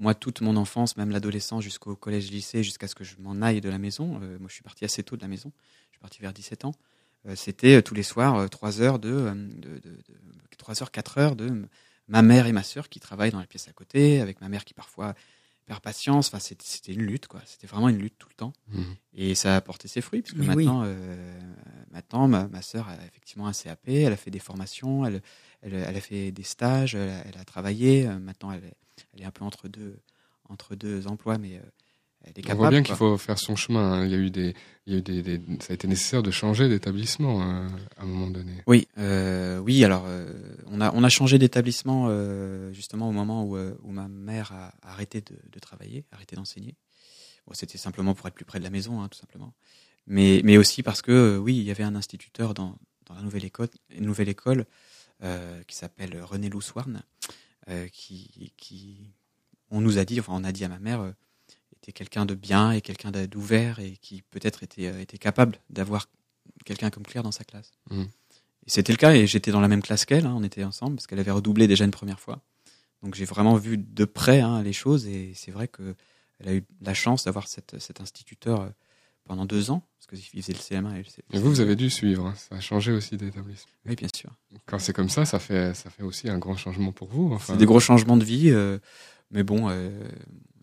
[0.00, 3.68] Moi, toute mon enfance, même l'adolescence, jusqu'au collège-lycée, jusqu'à ce que je m'en aille de
[3.68, 4.06] la maison.
[4.08, 5.52] moi, je suis parti assez tôt de la maison.
[5.90, 6.72] Je suis parti vers 17 ans.
[7.34, 9.98] C'était tous les soirs trois heures de, de, de
[10.60, 11.66] 3 heures, 4 heures de
[12.08, 14.64] ma mère et ma sœur qui travaillent dans la pièce à côté, avec ma mère
[14.64, 15.14] qui parfois
[15.64, 16.28] perd patience.
[16.28, 17.40] Enfin, c'était une lutte, quoi.
[17.46, 18.52] C'était vraiment une lutte tout le temps.
[18.68, 18.82] Mmh.
[19.14, 21.40] Et ça a porté ses fruits, parce que maintenant, euh,
[21.90, 25.22] maintenant ma, ma sœur a effectivement un CAP, elle a fait des formations, elle,
[25.62, 28.06] elle, elle a fait des stages, elle a, elle a travaillé.
[28.06, 28.62] Euh, maintenant, elle,
[29.14, 29.98] elle, est un peu entre deux,
[30.48, 31.62] entre deux emplois, mais euh,
[32.50, 33.92] on voit bien qu'il faut faire son chemin.
[33.92, 34.04] Hein.
[34.04, 34.54] Il y a eu des,
[34.86, 38.02] il y a eu des, des, ça a été nécessaire de changer d'établissement hein, à
[38.02, 38.52] un moment donné.
[38.66, 39.82] Oui, euh, oui.
[39.84, 40.30] Alors, euh,
[40.66, 44.52] on a, on a changé d'établissement euh, justement au moment où, euh, où ma mère
[44.52, 46.76] a arrêté de, de travailler, arrêté d'enseigner.
[47.46, 49.54] Bon, c'était simplement pour être plus près de la maison, hein, tout simplement.
[50.06, 53.22] Mais, mais aussi parce que euh, oui, il y avait un instituteur dans, dans la
[53.22, 54.66] nouvelle école, une nouvelle école
[55.66, 57.02] qui s'appelle René Louswarn,
[57.68, 58.96] euh, qui, qui,
[59.70, 61.12] on nous a dit, enfin on a dit à ma mère, euh,
[61.76, 66.08] était quelqu'un de bien et quelqu'un d'ouvert et qui peut-être était, euh, était capable d'avoir
[66.64, 67.72] quelqu'un comme Claire dans sa classe.
[67.90, 68.08] Mhm.
[68.66, 70.96] Et c'était le cas et j'étais dans la même classe qu'elle, hein, on était ensemble
[70.96, 72.40] parce qu'elle avait redoublé déjà une première fois.
[73.02, 75.94] Donc j'ai vraiment vu de près hein, les choses et c'est vrai que
[76.40, 78.68] elle a eu la chance d'avoir cet instituteur euh,
[79.24, 81.76] pendant deux ans parce qu'il faisait le CM1 et le C- Et vous, vous avez
[81.76, 82.26] dû suivre.
[82.26, 82.34] hein.
[82.36, 83.70] Ça a changé aussi d'établissement.
[83.86, 84.30] Oui, bien sûr.
[84.66, 87.32] Quand c'est comme ça, ça fait, ça fait aussi un grand changement pour vous.
[87.32, 88.78] Enfin, C'est des gros changements de vie, euh,
[89.30, 89.90] mais bon, euh,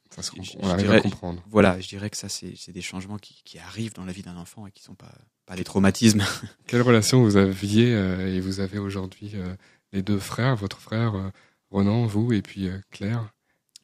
[0.10, 1.44] ça se- je- on je arrive dirais- à comprendre.
[1.48, 4.38] voilà, je dirais que ça, c'est des changements qui, qui arrivent dans la vie d'un
[4.38, 5.14] enfant et qui sont pas,
[5.46, 6.24] pas des traumatismes.
[6.68, 9.34] Quelle relation vous aviez euh, et vous avez aujourd'hui
[9.94, 11.32] les deux frères, votre frère
[11.70, 13.30] Ronan, vous et puis Claire?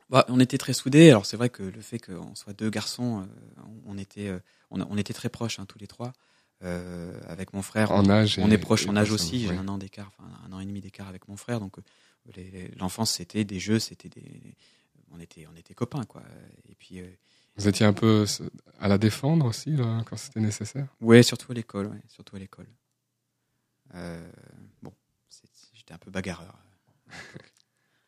[0.09, 1.09] Bah, on était très soudés.
[1.09, 3.27] Alors c'est vrai que le fait qu'on soit deux garçons,
[3.85, 4.31] on, était,
[4.73, 6.11] on, a- on était très proches hein, tous les trois.
[6.63, 9.41] Euh, avec mon frère, En âge on et- est proches et en âge aussi.
[9.41, 11.59] J'ai un an d'écart, enfin un an et demi d'écart avec mon frère.
[11.59, 14.55] Donc euh, l'enfance c'était des jeux, c'était des,
[15.11, 16.23] on était, on était copains quoi.
[16.69, 17.07] Et puis euh,
[17.57, 18.25] Vous étiez un peu
[18.79, 20.87] à la défendre aussi là, quand c'était nécessaire?
[21.01, 22.67] Ouais, surtout à l'école, ouais, surtout à l'école.
[23.95, 24.31] Euh,
[24.81, 24.93] bon,
[25.29, 26.57] c'est- j'étais un peu bagarreur.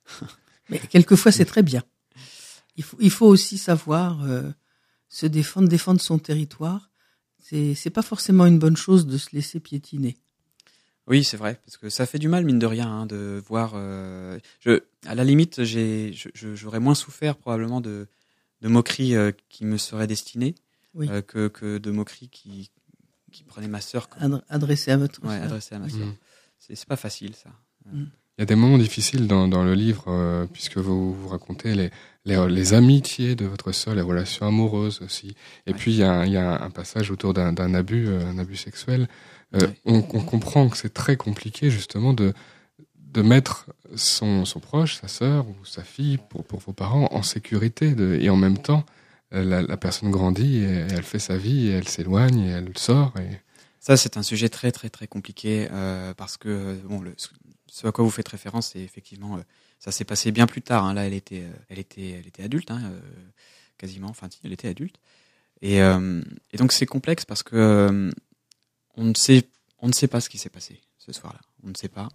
[0.70, 1.84] Mais quelquefois, c'est très bien.
[2.78, 4.52] Il faut, il faut aussi savoir euh,
[5.10, 6.90] se défendre, défendre son territoire.
[7.40, 10.18] C'est, c'est pas forcément une bonne chose de se laisser piétiner.
[11.08, 13.74] Oui, c'est vrai, parce que ça fait du mal, mine de rien, hein, de voir.
[13.76, 18.08] euh, je, à la limite, j'ai, je- je- j'aurais moins souffert probablement de,
[18.62, 20.56] de moqueries euh, qui me seraient destinées
[20.96, 21.08] Oui.
[21.12, 22.72] euh, que, que de moqueries qui,
[23.32, 25.44] qui prenaient ma sœur, comme- Adre- Adressé à votre ouais, sœur.
[25.44, 26.08] adressées à ma sœur.
[26.08, 26.16] Mm.
[26.58, 27.52] C'est, c'est pas facile, ça.
[28.38, 31.74] Il y a des moments difficiles dans, dans le livre, euh, puisque vous, vous racontez
[31.74, 31.90] les,
[32.26, 35.36] les, les amitiés de votre sœur, les relations amoureuses aussi.
[35.66, 35.78] Et Ouais.
[35.78, 38.58] puis, il y a, il y a un passage autour d'un abus, euh, un abus
[38.58, 39.08] sexuel.
[39.56, 39.74] Euh, Ouais.
[39.86, 42.34] on, on comprend que c'est très compliqué, justement, de,
[43.14, 47.24] de mettre son, son proche, sa sœur ou sa fille, pour, pour vos parents, en
[47.24, 47.96] sécurité.
[47.96, 48.84] De, et en même temps,
[49.34, 52.78] euh, la, la personne grandit, et elle fait sa vie, et elle s'éloigne, et elle
[52.78, 53.14] sort.
[53.18, 53.40] Et...
[53.80, 57.16] Ça, c'est un sujet très, très, très compliqué euh, parce que bon, le,
[57.76, 59.42] ce à quoi vous faites référence, c'est effectivement, euh,
[59.80, 60.86] ça s'est passé bien plus tard.
[60.86, 60.94] hein.
[60.94, 63.00] Là, elle était, euh, elle était, elle était adulte, hein, euh,
[63.78, 64.08] quasiment.
[64.08, 64.96] Enfin, si, elle était adulte.
[65.62, 66.22] Et, euh,
[66.54, 68.12] et donc, c'est complexe parce que euh,
[68.96, 69.44] on ne sait,
[69.80, 71.40] on ne sait pas ce qui s'est passé ce soir-là.
[71.64, 72.08] On ne sait pas.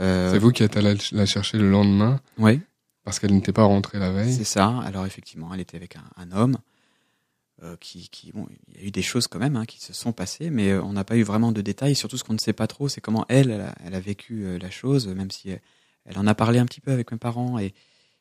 [0.00, 2.60] Euh, C'est vous qui êtes allé la chercher le lendemain, Oui,
[3.04, 4.32] parce qu'elle n'était pas rentrée la veille.
[4.34, 4.80] c'est ça.
[4.80, 6.56] Alors effectivement, elle était avec un, un homme
[7.62, 9.92] euh, qui, qui, bon, il y a eu des choses quand même hein, qui se
[9.92, 11.94] sont passées, mais euh, on n'a pas eu vraiment de détails.
[11.96, 14.44] Surtout, ce qu'on ne sait pas trop, c'est comment elle, elle a, elle a vécu
[14.44, 15.60] euh, la chose, même si elle,
[16.04, 17.58] elle en a parlé un petit peu avec mes parents.
[17.58, 17.74] Et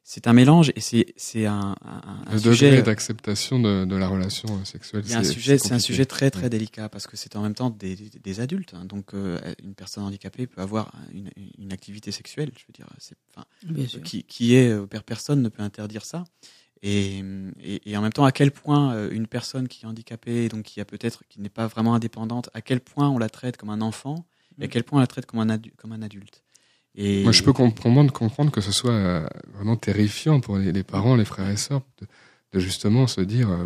[0.04, 2.70] c'est un mélange, et c'est c'est un, un, un Le sujet.
[2.72, 5.04] degré d'acceptation de, de la relation euh, sexuelle.
[5.14, 6.50] A un c'est- sujet, c'est un sujet très très Ouais.
[6.50, 8.74] délicat parce que c'est en même temps des, des, adultes.
[8.74, 8.86] hein.
[8.86, 12.52] donc euh, une personne handicapée peut avoir une, une activité sexuelle.
[12.58, 13.46] Je veux dire, c'est, enfin,
[14.04, 16.24] qui, qui est euh, per- personne ne peut interdire ça.
[16.84, 17.24] Et,
[17.64, 20.64] et, et en même temps, à quel point euh, une personne qui est handicapée, donc
[20.64, 23.70] qui a peut-être qui n'est pas vraiment indépendante, à quel point on la traite comme
[23.70, 24.26] un enfant
[24.60, 26.44] et à quel point on la traite comme un, adu- comme un adulte?
[26.96, 30.84] Et Moi, je peux comprendre, comprendre que ce soit euh, vraiment terrifiant pour les, les
[30.84, 32.08] parents, les frères et sœurs, de,
[32.54, 33.66] de justement se dire euh,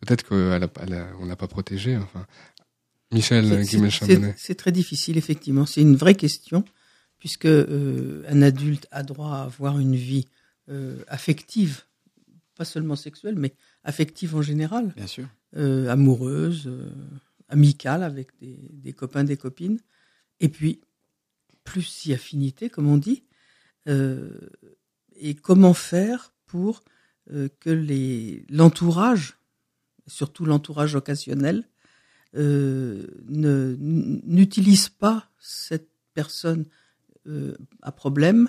[0.00, 1.96] peut-être qu'on n'a pas protégé.
[1.96, 2.26] Enfin,
[3.12, 3.44] Michel
[4.36, 5.66] C'est- très difficile, effectivement.
[5.66, 6.64] C'est une vraie question,
[7.18, 10.26] puisque euh, un adulte a droit à avoir une vie
[10.68, 11.82] euh, affective,
[12.62, 15.26] pas seulement sexuelle, mais affective en général, bien sûr.
[15.56, 16.90] euh, amoureuse, euh,
[17.48, 19.80] amicale avec des, des copains, des copines,
[20.38, 20.80] et puis
[21.64, 23.24] plus si affinité, comme on dit.
[23.88, 24.30] Euh,
[25.16, 26.84] et comment faire pour
[27.60, 29.36] que les l'entourage,
[30.06, 31.68] surtout l'entourage occasionnel,
[32.34, 36.64] ne- n'utilise pas cette personne
[37.82, 38.48] à problème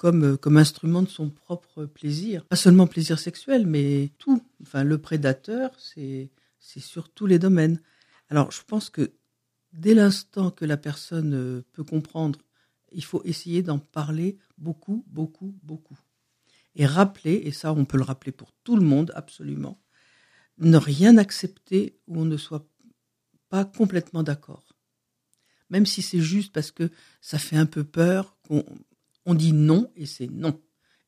[0.00, 2.46] comme, comme instrument de son propre plaisir.
[2.46, 4.42] Pas seulement plaisir sexuel, mais tout.
[4.62, 7.82] Enfin, le prédateur, c'est c'est sur tous les domaines.
[8.30, 9.12] Alors, je pense que
[9.74, 12.38] dès l'instant que la personne euh, peut comprendre,
[12.92, 15.98] il faut essayer d'en parler beaucoup, beaucoup, beaucoup.
[16.76, 19.82] Et rappeler, et ça on peut le rappeler pour tout le monde absolument,
[20.56, 22.66] ne rien accepter où on ne soit
[23.50, 24.64] pas complètement d'accord.
[25.68, 28.64] Même si c'est juste parce que ça fait un peu peur, qu'on
[29.26, 30.58] on dit non et c'est non.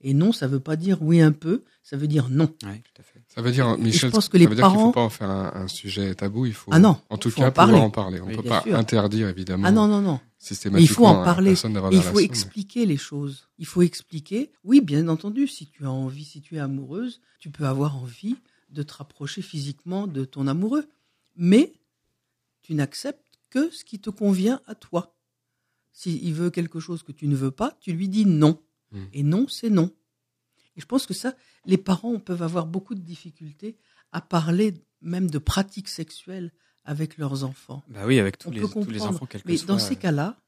[0.05, 2.53] Et non, ça veut pas dire oui un peu, ça veut dire non.
[2.65, 3.23] Oui, tout à fait.
[3.29, 4.93] Ça veut dire, Et je Michel, pense que ça les veut dire qu'il parents- faut
[4.93, 6.45] pas en faire un, un sujet tabou.
[6.45, 7.79] Il faut, Ah non, en tout il faut cas, en pouvoir parler.
[7.81, 8.21] en parler.
[8.21, 8.75] On Oui, peut pas sûr.
[8.77, 10.15] interdire, évidemment, Ah non, non, non.
[10.15, 11.51] Mais systématiquement il faut en parler.
[11.93, 13.49] il faut mais- expliquer les choses.
[13.59, 14.51] Il faut expliquer.
[14.65, 18.35] Oui, bien entendu, si tu as envie, si tu es amoureuse, tu peux avoir envie
[18.71, 20.89] de te rapprocher physiquement de ton amoureux.
[21.37, 21.73] Mais
[22.63, 25.15] tu n'acceptes que ce qui te convient à toi.
[25.93, 28.63] S'il veut quelque chose que tu ne veux pas, tu lui dis non.
[28.93, 29.05] Mm.
[29.13, 29.91] Et non, c'est non.
[30.77, 31.35] Et je pense que ça,
[31.67, 33.77] les parents peuvent avoir beaucoup de difficultés
[34.11, 36.53] à parler même de pratiques sexuelles
[36.85, 37.83] avec leurs enfants.
[37.89, 39.67] Bah oui, avec tous, les, tous les enfants, quel que Mais soit.
[39.67, 40.41] dans ces euh, cas-là,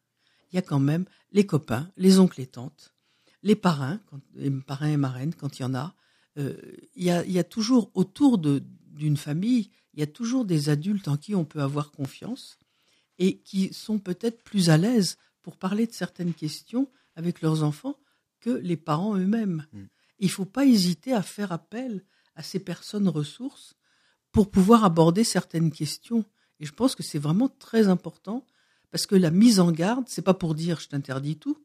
[0.52, 2.94] il y a quand même les copains, les oncles et tantes,
[3.42, 5.94] les parrains, quand, les parrains et marraines, quand il y en a.
[6.38, 6.57] Euh,
[6.96, 10.68] Il y, a, il y a toujours autour d'une famille, il y a toujours des
[10.68, 12.59] adultes en qui on peut avoir confiance
[13.18, 18.00] et qui sont peut-être plus à l'aise pour parler de certaines questions avec leurs enfants
[18.40, 19.66] que les parents eux-mêmes.
[19.72, 19.83] Mm.
[20.18, 22.02] Il ne faut pas hésiter à faire appel
[22.35, 23.76] à ces personnes ressources
[24.33, 26.24] pour pouvoir aborder certaines questions.
[26.61, 28.46] Et je pense que c'est vraiment très important
[28.90, 31.62] parce que la mise en garde, c'est pas pour dire je t'interdis tout.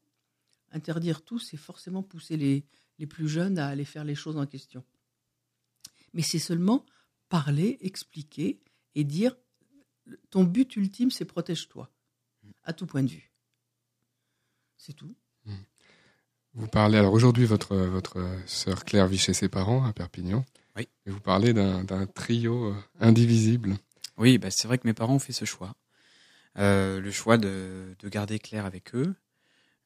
[0.71, 2.65] Interdire tout, c'est forcément pousser les,
[2.99, 4.83] les plus jeunes à aller faire les choses en question.
[6.13, 6.85] Mais c'est seulement
[7.29, 8.59] parler, expliquer
[8.95, 9.37] et dire
[10.31, 11.89] ton but ultime, c'est protège-toi,
[12.63, 13.28] à tout point de vue.
[14.79, 15.13] C'est tout.
[16.53, 20.45] Vous parlez, alors aujourd'hui, votre, votre sœur Claire vit chez ses parents à Perpignan.
[20.77, 20.87] Oui.
[21.05, 23.75] Et vous parlez d'un d'un trio euh, indivisible.
[24.17, 25.75] Oui, bah, c'est vrai que mes parents ont fait ce choix.
[26.57, 29.13] Euh, le choix de, de garder Claire avec eux.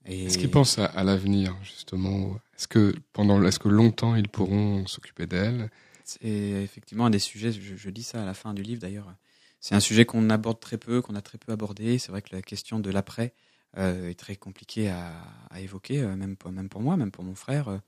[0.06, 0.25] Et...
[0.25, 4.86] Est-ce qu'ils pensent à, à l'avenir, justement Est-ce que pendant, est-ce que longtemps ils pourront
[4.86, 5.71] s'occuper d'elle?
[6.03, 9.12] C'est effectivement un des sujets, je, je dis ça à la fin du livre d'ailleurs,
[9.60, 11.97] c'est un sujet qu'on aborde très peu, qu'on a très peu abordé.
[11.97, 15.13] C'est vrai que la question de l'après euh, est très compliquée à,
[15.49, 17.79] à évoquer, euh, même, pour, même pour moi, même pour mon frère.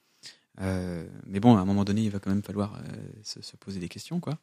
[0.62, 2.82] Euh, mais bon, à un moment donné, il va quand même falloir euh,
[3.24, 4.19] se, se poser des questions.
[4.19, 4.39] quoi.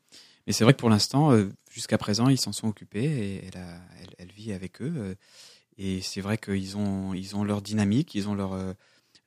[0.46, 3.58] Mais c'est vrai que pour l'instant, euh, jusqu'à présent, ils s'en sont occupés et elle,
[3.60, 3.80] a,
[4.18, 4.92] elle, vit avec eux.
[4.96, 5.14] euh,
[5.78, 8.74] et c'est vrai qu'ils ont, ils ont leur dynamique, ils ont leur, euh,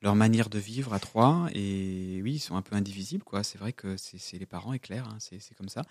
[0.00, 1.48] leur manière de vivre à trois.
[1.52, 3.24] Et oui, ils sont un peu indivisibles.
[3.24, 3.42] quoi.
[3.42, 5.82] C'est vrai que c'est c'est les parents, et clair, hein, c'est comme ça.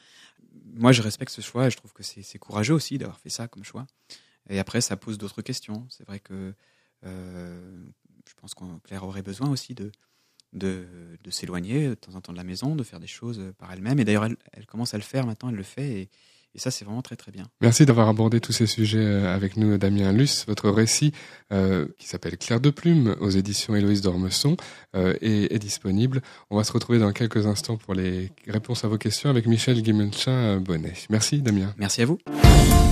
[0.73, 3.47] Moi, je respecte ce choix et je trouve que c'est courageux aussi d'avoir fait ça
[3.49, 3.85] comme choix.
[4.49, 5.85] Et après, ça pose d'autres questions.
[5.89, 6.53] C'est vrai que
[7.05, 7.85] euh,
[8.27, 9.91] je pense qu'on Claire aurait besoin aussi de,
[10.53, 10.87] de,
[11.29, 13.99] s'éloigner de temps en temps de la maison, de faire des choses par elle-même.
[13.99, 16.01] Et d'ailleurs, elle, elle commence à le faire maintenant, elle le fait.
[16.01, 16.09] Et,
[16.55, 17.43] et ça, c'est vraiment très très bien.
[17.59, 20.45] Merci d'avoir abordé tous ces sujets euh, avec nous, Damien Luce.
[20.47, 21.11] Votre récit,
[21.51, 24.55] euh, qui s'appelle Claire de Plume, aux éditions Héloïse d'Ormesson,
[24.95, 26.21] euh, est, est disponible.
[26.49, 29.81] On va se retrouver dans quelques instants pour les réponses à vos questions avec Michel
[29.81, 30.93] Guimelchin-Bonnet.
[31.09, 31.73] Merci, Damien.
[31.77, 32.19] Merci à vous.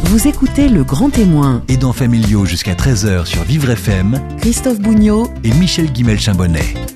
[0.04, 5.52] Vous écoutez Le Grand Témoin, Aidants familiaux jusqu'à 13h sur Vivre FM Christophe Bougnot et
[5.54, 6.92] Michel Guimel-Chambonnet.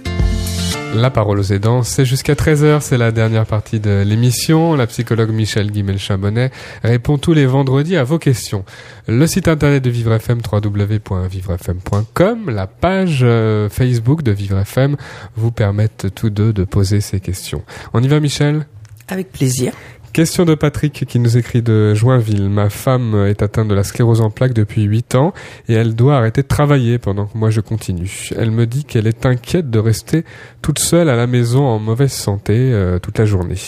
[0.95, 4.73] La parole aux aidants, c'est jusqu'à 13h, c'est la dernière partie de l'émission.
[4.75, 8.65] La psychologue Michel Guimel-Chambonnet répond tous les vendredis à vos questions.
[9.07, 14.95] Le site internet de Vivre FM, www.vivrefm.com, la page euh, Facebook de Vivre FM
[15.35, 17.63] vous permettent tous deux de poser ces questions.
[17.93, 18.65] On y va Michel?
[19.07, 19.73] Avec plaisir.
[20.13, 22.49] Question de Patrick qui nous écrit de Joinville.
[22.49, 25.33] Ma femme est atteinte de la sclérose en plaques depuis 8 ans
[25.67, 28.29] et elle doit arrêter de travailler pendant que moi je continue.
[28.35, 30.25] Elle me dit qu'elle est inquiète de rester
[30.61, 33.59] toute seule à la maison en mauvaise santé euh, toute la journée.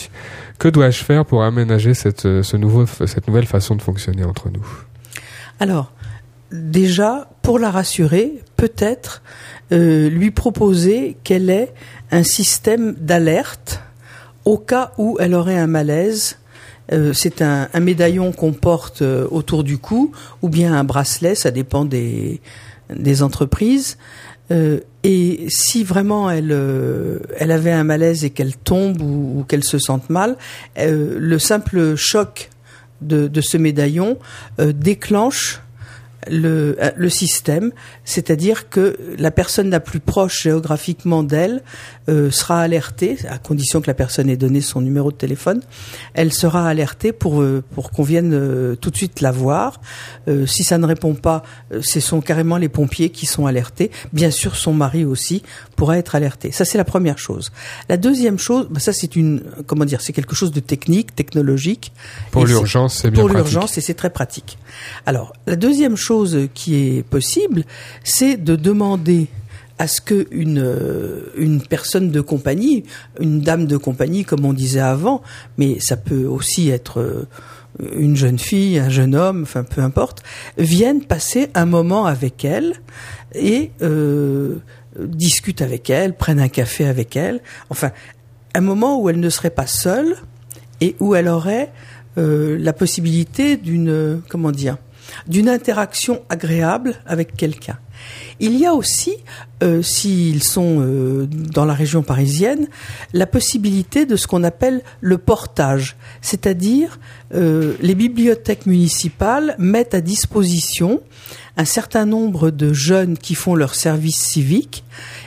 [0.58, 4.66] Que dois-je faire pour aménager cette, euh, nouvelle façon de fonctionner entre nous?
[5.60, 5.92] Alors,
[6.50, 9.22] déjà, pour la rassurer, peut-être
[9.72, 11.72] euh, lui proposer qu'elle ait
[12.10, 13.80] un système d'alerte
[14.44, 16.36] au cas où elle aurait un malaise.
[16.92, 21.50] Euh, c'est un, médaillon qu'on porte euh, autour du cou ou bien un bracelet, ça
[21.50, 22.40] dépend des,
[23.22, 23.96] entreprises.
[24.50, 26.56] Euh, et si vraiment elle,
[27.38, 30.36] elle avait un malaise et qu'elle tombe ou, qu'elle se sente mal,
[30.76, 32.50] le simple choc
[33.00, 34.18] de, ce médaillon
[34.58, 35.60] déclenche
[36.28, 37.72] le, le système,
[38.04, 41.62] c'est-à-dire que la personne la plus proche géographiquement d'elle
[42.10, 45.60] euh, sera alertée, à condition que la personne ait donné son numéro de téléphone,
[46.14, 49.80] elle sera alertée pour, euh, pour qu'on vienne euh, tout de suite la voir.
[50.46, 51.42] Si ça ne répond pas,
[51.80, 53.90] ce sont carrément les pompiers qui sont alertés.
[54.12, 55.42] Bien sûr, son mari aussi
[55.76, 56.52] pourra être alerté.
[56.52, 57.52] Ça, c'est la première chose.
[57.88, 61.92] La deuxième chose, bah, ça c'est une, comment dire, c'est quelque chose de technique, technologique.
[62.30, 64.58] Pour l'urgence, c'est bien pour l'urgence et c'est très pratique.
[65.06, 67.64] Alors, la deuxième chose qui est possible,
[68.04, 69.28] c'est de demander
[69.80, 72.84] à ce que une euh, une personne de compagnie,
[73.18, 75.22] une dame de compagnie comme on disait avant,
[75.56, 77.26] mais ça peut aussi être euh,
[77.96, 80.22] une jeune fille, un jeune homme, enfin peu importe,
[80.58, 82.74] vienne passer un moment avec elle
[83.34, 84.56] et euh,
[84.98, 87.40] discute avec elle, prenne un café avec elle,
[87.70, 87.90] enfin
[88.54, 90.14] un moment où elle ne serait pas seule
[90.82, 91.72] et où elle aurait
[92.16, 94.76] la possibilité d'une comment dire
[95.26, 97.78] d'une interaction agréable avec quelqu'un.
[98.38, 99.16] Il y a aussi,
[99.62, 102.68] euh, s'ils sont euh, dans la région parisienne,
[103.12, 106.98] la possibilité de ce qu'on appelle le portage, c'est-à-dire
[107.34, 111.02] euh, les bibliothèques municipales mettent à disposition
[111.56, 114.84] un certain nombre de jeunes qui font leur service civique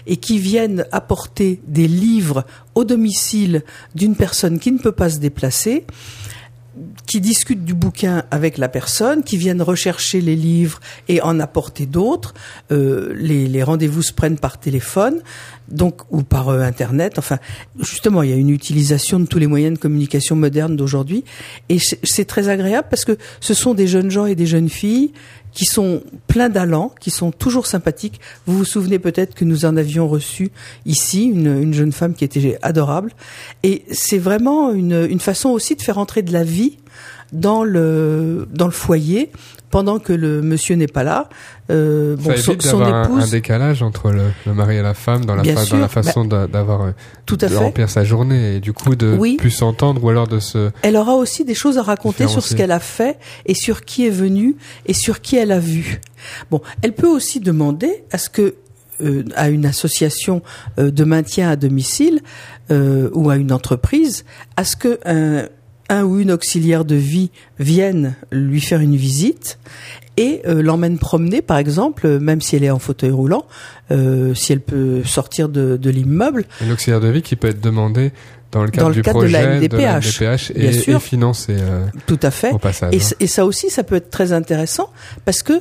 [0.08, 5.20] et qui viennent apporter des livres au domicile d'une personne qui ne peut pas se
[5.20, 5.86] déplacer
[7.14, 11.86] qui discutent du bouquin avec la personne, qui viennent rechercher les livres et en apporter
[11.86, 12.34] d'autres.
[12.72, 15.22] Euh, les, les rendez-vous se prennent par téléphone,
[15.68, 17.20] donc ou par euh, internet.
[17.20, 17.38] Enfin,
[17.80, 21.24] justement, il y a une utilisation de tous les moyens de communication modernes d'aujourd'hui,
[21.70, 24.70] et c'est c'est très agréable parce que ce sont des jeunes gens et des jeunes
[24.70, 25.12] filles
[25.54, 28.20] qui sont pleins d'allant, qui sont toujours sympathiques.
[28.46, 30.52] Vous vous souvenez peut-être que nous en avions reçu
[30.86, 33.12] ici une, une jeune femme qui était adorable.
[33.62, 36.78] Et c'est vraiment une, une façon aussi de faire entrer de la vie
[37.34, 39.32] dans le dans le foyer
[39.72, 41.30] pendant que le monsieur n'est pas là.
[41.72, 45.26] Euh, bon, son, d'avoir un, un épouse, décalage entre le, le mari et la femme
[45.26, 46.92] dans la, Bien fa- sûr, dans la façon d'a- d'avoir euh,
[47.26, 47.58] tout à de fait.
[47.58, 49.36] remplir sa journée et du coup de Oui.
[49.38, 52.54] plus s'entendre ou alors de se Elle aura aussi des choses à raconter sur ce
[52.56, 53.18] qu'elle a fait
[53.48, 56.02] et sur qui est venu et sur qui elle a vu.
[56.52, 58.54] Bon, elle peut aussi demander à ce que
[59.02, 60.44] euh, à une association
[60.78, 62.22] euh, de maintien à domicile
[62.70, 64.24] euh, ou à une entreprise,
[64.56, 65.48] à ce que un,
[65.94, 69.60] un ou une auxiliaire de vie vienne lui faire une visite
[70.18, 73.46] et euh, l'emmène promener, par exemple, euh, même si elle est en fauteuil roulant,
[73.92, 78.12] euh, si elle peut sortir de, de l'immeuble, l'auxiliaire de vie qui peut être demandé
[78.54, 80.98] dans le cadre Dans le du cadre de la projet MDPH, MDPH bien et, sûr.
[80.98, 82.52] et financé euh, tout à fait.
[82.52, 82.94] au passage.
[82.94, 83.16] Et, hein.
[83.20, 84.90] et ça aussi, ça peut être très intéressant
[85.26, 85.54] parce que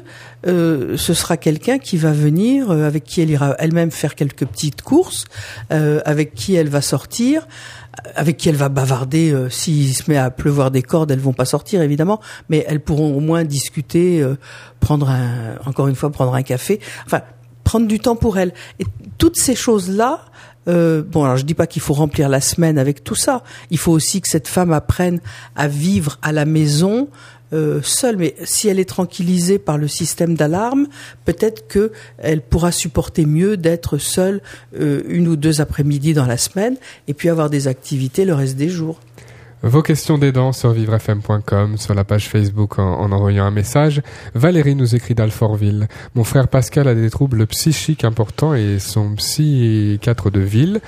[0.46, 4.44] euh, ce sera quelqu'un qui va venir, euh, avec qui elle ira elle-même faire quelques
[4.46, 5.24] petites courses,
[5.72, 7.46] euh, avec qui elle va sortir,
[8.16, 9.32] avec qui elle va bavarder.
[9.32, 12.80] euh, S'il se met à pleuvoir des cordes, elles vont pas sortir évidemment, mais elles
[12.80, 14.36] pourront au moins discuter, euh,
[14.80, 16.80] prendre un, encore une fois, prendre un café.
[17.06, 17.20] Enfin,
[17.64, 18.52] prendre du temps pour elle.
[18.80, 18.84] Et
[19.18, 20.24] toutes ces choses-là.
[20.68, 23.42] Euh, bon, alors je dis pas qu'il faut remplir la semaine avec tout ça.
[23.70, 25.20] Il faut aussi que cette femme apprenne
[25.56, 27.08] à vivre à la maison
[27.52, 28.16] euh, seule.
[28.16, 30.86] Mais si elle est tranquillisée par le système d'alarme,
[31.24, 34.40] peut-être que elle pourra supporter mieux d'être seule
[34.78, 36.76] euh, une ou deux après-midi dans la semaine
[37.08, 39.00] et puis avoir des activités le reste des jours.
[39.64, 44.02] Vos questions d'aidants sur vivrefm.com, sur la page Facebook en, en envoyant un message.
[44.34, 45.86] Valérie nous écrit d'Alfortville.
[46.16, 50.80] Mon frère Pascal a des troubles psychiques importants et son psychiatre de ville,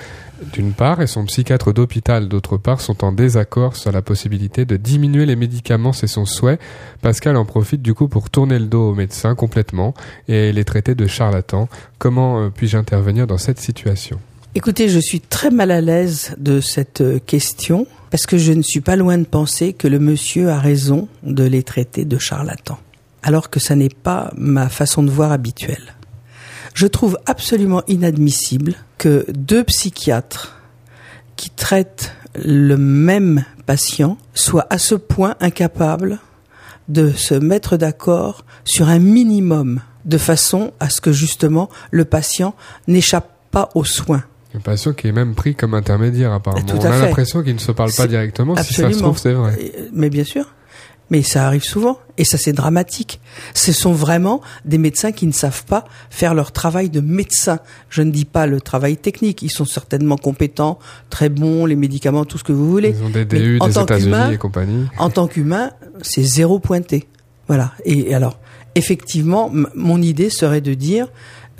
[0.51, 4.75] d'une part, et son psychiatre d'hôpital, d'autre part, sont en désaccord sur la possibilité de
[4.75, 6.59] diminuer les médicaments, c'est son souhait.
[7.01, 9.93] Pascal en profite du coup pour tourner le dos aux médecins complètement
[10.27, 11.69] et les traiter de charlatans.
[11.97, 14.19] Comment euh, puis-je intervenir dans cette situation?
[14.57, 18.61] Écoutez, je suis très mal à l'aise de cette euh, question parce que je ne
[18.61, 22.79] suis pas loin de penser que le monsieur a raison de les traiter de charlatans,
[23.21, 25.95] alors que ça n'est pas ma façon de voir habituelle.
[26.73, 30.57] Je trouve absolument inadmissible que deux psychiatres
[31.35, 36.19] qui traitent le même patient soient à ce point incapables
[36.87, 42.55] de se mettre d'accord sur un minimum de façon à ce que justement le patient
[42.87, 44.23] n'échappe pas aux soins.
[44.55, 46.65] Un patient qui est même pris comme intermédiaire apparemment.
[46.65, 48.55] Tout On a l'impression qu'il ne se parle pas directement.
[48.57, 49.57] Si ça se trouve, c'est vrai.
[49.59, 50.45] Euh, Mais bien sûr.
[51.11, 51.99] Mais ça arrive souvent.
[52.17, 53.19] Et ça, c'est dramatique.
[53.53, 57.59] Ce sont vraiment des médecins qui ne savent pas faire leur travail de médecin.
[57.89, 59.43] Je ne dis pas le travail technique.
[59.43, 60.79] Ils sont certainement compétents,
[61.11, 62.95] très bons, les médicaments, tout ce que vous voulez.
[62.97, 64.85] Ils ont des Mais DU en des tant États-Unis qu'humain- et compagnie.
[64.97, 67.07] En tant qu'humain, c'est zéro pointé.
[67.47, 67.73] Voilà.
[67.85, 68.39] Et, alors,
[68.73, 71.07] effectivement, mon idée serait de dire,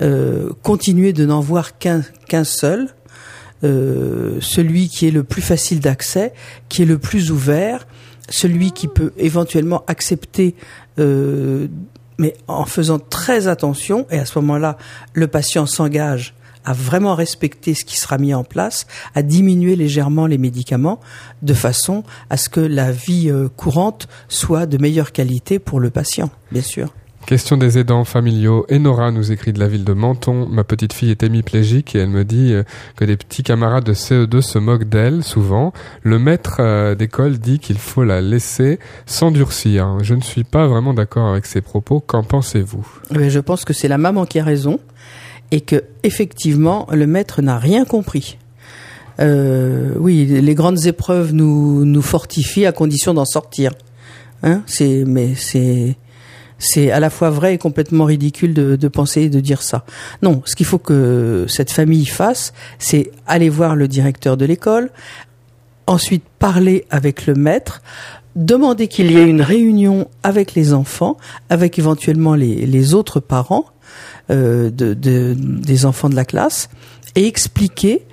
[0.02, 2.04] euh, continuer de n'en voir qu'un
[2.44, 2.90] seul,
[3.64, 6.34] euh, celui qui est le plus facile d'accès,
[6.68, 7.88] qui est le plus ouvert,
[8.30, 10.56] celui qui peut éventuellement accepter,
[11.00, 11.68] euh,
[12.18, 14.78] mais en faisant très attention, et à ce moment-là,
[15.14, 16.34] le patient s'engage
[16.66, 21.00] à vraiment respecter ce qui sera mis en place, à diminuer légèrement les médicaments,
[21.42, 26.32] de façon à ce que la vie courante soit de meilleure qualité pour le patient,
[26.52, 26.92] bien sûr.
[27.26, 28.68] Question des aidants familiaux.
[28.72, 30.46] Enora nous écrit de la ville de Menton.
[30.48, 32.62] Ma petite fille est hémiplégique et elle me dit euh,
[32.98, 35.74] que des petits camarades de CE2 se moquent d'elle souvent.
[36.04, 39.98] Le maître euh, d'école dit qu'il faut la laisser s'endurcir.
[40.04, 42.00] Je ne suis pas vraiment d'accord avec ces propos.
[42.00, 42.86] Qu'en pensez-vous?
[43.20, 44.80] Eh je pense que c'est la maman qui a raison
[45.50, 48.38] et que effectivement le maître n'a rien compris.
[49.20, 53.72] Euh, oui, les grandes épreuves nous nous fortifient à condition d'en sortir.
[54.44, 55.98] Hein, c'est mais c'est
[56.58, 59.86] c'est à la fois vrai et complètement ridicule de, de penser et de dire ça.
[60.22, 64.90] Non, ce qu'il faut que cette famille fasse, c'est aller voir le directeur de l'école,
[65.88, 67.82] ensuite parler avec le maître,
[68.36, 71.18] demander qu'il y ait une réunion avec les enfants,
[71.50, 73.66] avec éventuellement les, les autres parents
[74.30, 76.70] euh, de, de- des enfants de la classe,
[77.16, 78.06] et expliquer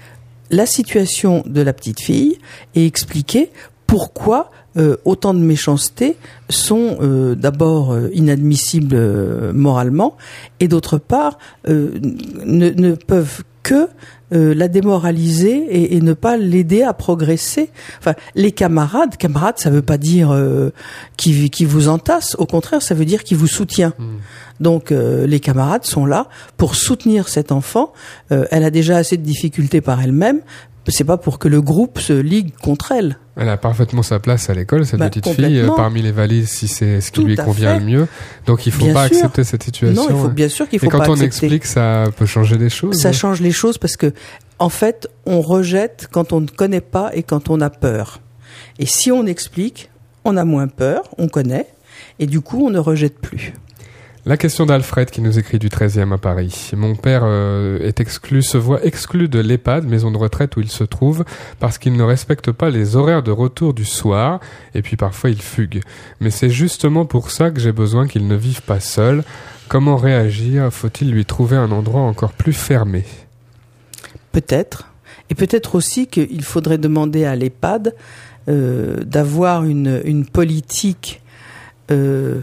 [0.51, 2.38] la situation de la petite fille
[2.74, 3.51] et expliquer
[3.86, 6.16] pourquoi euh, autant de méchanceté
[6.49, 10.16] sont euh, d'abord euh, inadmissibles euh, moralement
[10.61, 11.99] et d'autre part euh,
[12.45, 13.89] ne, ne peuvent que
[14.33, 17.70] euh, la démoraliser et, et ne pas l'aider à progresser.
[17.99, 20.70] Enfin, les camarades, camarades, ça veut pas dire euh,
[21.16, 22.35] qui, qui vous entasse.
[22.39, 23.93] Au contraire, ça veut dire qui vous soutient.
[24.59, 27.93] Donc, euh, les camarades sont là pour soutenir cet enfant.
[28.31, 30.41] Euh, elle a déjà assez de difficultés par elle-même.
[30.89, 33.18] C'est pas pour que le groupe se ligue contre elle.
[33.37, 36.49] Elle a parfaitement sa place à l'école, cette Bah, petite fille, euh, parmi les valises,
[36.51, 38.09] si c'est ce qui Tout lui convient le mieux.
[38.47, 39.16] Donc il faut Bien pas sûr.
[39.18, 39.95] accepter cette situation.
[40.03, 40.33] non, il faut hein.
[40.35, 41.26] bien sûr qu'il faut Et quand pas on accepter.
[41.47, 42.97] explique, ça peut changer les choses.
[43.01, 44.12] Ça change les choses parce que,
[44.59, 48.20] en fait, on rejette quand on ne connaît pas et quand on a peur.
[48.78, 49.89] Et si on explique,
[50.24, 51.66] on a moins peur, on connaît,
[52.18, 53.55] et du coup, on ne rejette plus.
[54.25, 56.70] La question d'Alfred qui nous écrit du 13e à Paris.
[56.77, 60.70] Mon père euh, est exclu, se voit exclu de l'EHPAD, maison de retraite où il
[60.70, 61.25] se trouve,
[61.59, 64.39] parce qu'il ne respecte pas les horaires de retour du soir,
[64.77, 65.81] et puis parfois il fugue.
[66.20, 69.25] Mais c'est justement pour ça que j'ai besoin qu'il ne vive pas seul.
[69.66, 70.73] Comment réagir?
[70.73, 73.05] Faut-il lui trouver un endroit encore plus fermé?
[74.31, 74.87] Peut-être.
[75.31, 77.93] Et peut-être aussi qu'il faudrait demander à l'EHPAD
[78.49, 81.23] euh, d'avoir une, une politique
[81.91, 82.41] euh,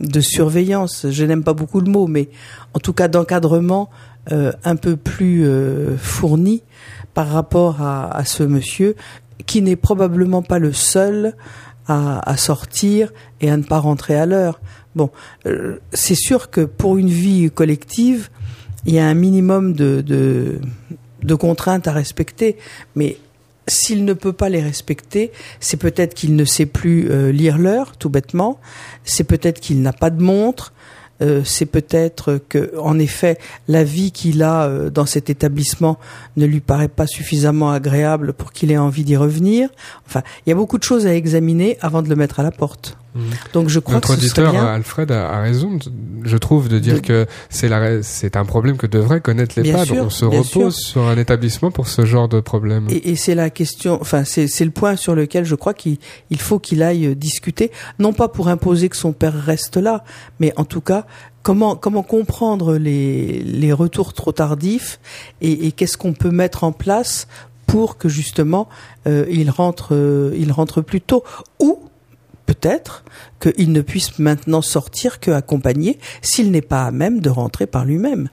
[0.00, 1.06] de surveillance.
[1.10, 2.28] Je n'aime pas beaucoup le mot, mais
[2.74, 3.90] en tout cas d'encadrement
[4.32, 6.62] euh, un peu plus euh, fourni
[7.14, 8.94] par rapport à, ce monsieur
[9.46, 11.34] qui n'est probablement pas le seul
[11.86, 14.60] à, à sortir et à ne pas rentrer à l'heure.
[14.96, 15.10] Bon,
[15.46, 18.28] euh, c'est sûr que pour une vie collective,
[18.84, 20.60] il y a un minimum de, de,
[21.22, 22.56] de contraintes à respecter,
[22.94, 23.18] mais
[23.68, 27.96] s'il ne peut pas les respecter, c'est peut-être qu'il ne sait plus euh, lire l'heure,
[27.96, 28.60] tout bêtement.
[29.04, 30.72] C'est peut-être qu'il n'a pas de montre.
[31.22, 33.38] Euh, c'est peut-être que, en effet,
[33.68, 35.98] la vie qu'il a euh, dans cet établissement
[36.36, 39.70] ne lui paraît pas suffisamment agréable pour qu'il ait envie d'y revenir.
[40.06, 42.50] Enfin, il y a beaucoup de choses à examiner avant de le mettre à la
[42.50, 42.98] porte.
[43.52, 44.72] Donc, je crois Notre que ce serait auditeur bien.
[44.74, 45.78] Alfred a, a raison,
[46.24, 49.90] je trouve, de dire De- que c'est la, c'est un problème que devrait connaître l'EHPAD.
[49.92, 52.86] On se repose sur un établissement pour ce genre de problème.
[52.90, 55.98] Et, et c'est la question, enfin c'est c'est le point sur lequel je crois qu'il
[56.30, 60.04] il faut qu'il aille euh, discuter, non pas pour imposer que son père reste là,
[60.40, 61.06] mais en tout cas
[61.42, 64.98] comment comment comprendre les les retours trop tardifs
[65.40, 67.28] et, et qu'est-ce qu'on peut mettre en place
[67.66, 68.68] pour que justement
[69.06, 71.24] euh, il rentre euh, il rentre plus tôt
[71.60, 71.78] ou
[72.46, 73.04] peut-être
[73.40, 77.84] qu'il ne puisse maintenant sortir que accompagné s'il n'est pas à même de rentrer par
[77.84, 78.28] lui-même.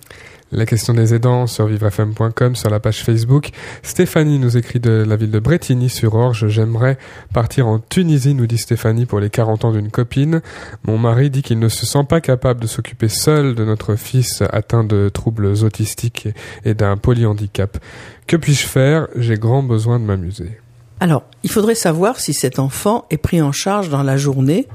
[0.56, 3.50] La question des aidants sur vivrefm.com, sur la page Facebook.
[3.82, 6.48] Stéphanie nous écrit de la ville de Bretigny-sur-Orge.
[6.48, 7.00] J'aimerais
[7.34, 10.44] partir en Tunisie, nous dit Stéphanie, pour les 40 ans d'une copine.
[10.84, 14.44] Mon mari dit qu'il ne se sent pas capable de s'occuper seul de notre fils
[14.52, 16.28] atteint de troubles autistiques
[16.66, 17.80] et d'un polyhandicap.
[18.28, 19.08] Que puis-je faire?
[19.16, 20.60] J'ai grand besoin de m'amuser.
[21.00, 24.68] Alors, il faudrait savoir si cet enfant est pris en charge dans la journée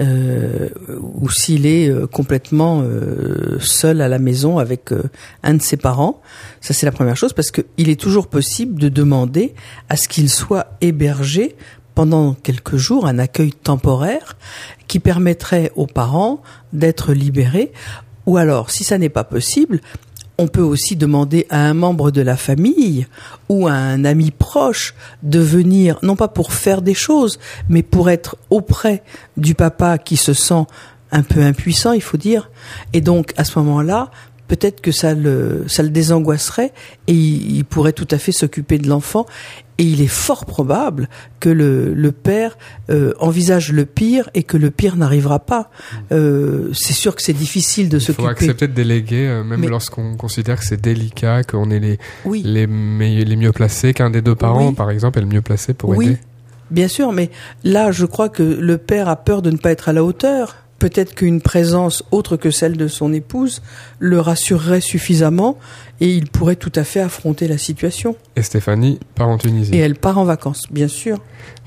[0.00, 0.68] euh,
[1.00, 4.90] ou s'il est euh, complètement euh, seul à la maison avec
[5.42, 6.20] un de ses parents.
[6.60, 9.54] Ça, c'est la première chose parce qu'il est toujours possible de demander
[9.88, 11.56] à ce qu'il soit hébergé
[11.96, 14.36] pendant quelques jours, un accueil temporaire
[14.86, 16.42] qui permettrait aux parents
[16.72, 17.72] d'être libérés.
[18.26, 19.80] Ou alors, si ça n'est pas possible,
[20.38, 23.06] on peut aussi demander à un membre de la famille
[23.48, 28.08] ou à un ami proche de venir, non pas pour faire des choses, mais pour
[28.08, 29.02] être auprès
[29.36, 30.64] du papa qui se sent
[31.10, 32.50] un peu impuissant, il faut dire.
[32.92, 34.10] Et donc, à ce moment-là,
[34.48, 36.72] peut-être que ça le, ça le désangoisserait
[37.06, 39.26] et il, il pourrait tout à fait s'occuper de l'enfant.
[39.80, 42.58] Et il est fort probable que le, le père
[42.90, 45.70] euh, envisage le pire et que le pire n'arrivera pas.
[46.10, 48.28] Euh, c'est sûr que c'est difficile de Il faut s'occuper.
[48.28, 52.42] accepter de déléguer, euh, même Mais- lorsqu'on considère que c'est délicat, qu'on est les, Oui.
[52.44, 54.74] les, les mieux placés, qu'un des deux parents, Oui.
[54.74, 56.18] par exemple, est le mieux placé pour oui, aider.
[56.72, 57.30] bien sûr, mais
[57.62, 60.56] là, je crois que le père a peur de ne pas être à la hauteur.
[60.78, 63.62] Peut-être qu'une présence autre que celle de son épouse
[63.98, 65.58] le rassurerait suffisamment
[66.00, 68.16] et il pourrait tout à fait affronter la situation.
[68.36, 69.74] Et Stéphanie part en Tunisie.
[69.74, 71.18] Et elle part en vacances, bien sûr.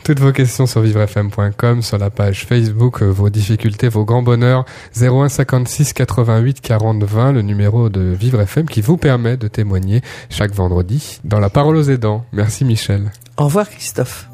[0.04, 4.66] Toutes vos questions sur vivrefm.com, sur la page Facebook, euh, vos difficultés, vos grands bonheurs,
[5.00, 10.02] 01 56 88 40 20, le numéro de Vivre FM qui vous permet de témoigner
[10.30, 12.26] chaque vendredi dans la parole aux aidants.
[12.32, 13.12] Merci Michel.
[13.38, 14.28] Au revoir, Christophe.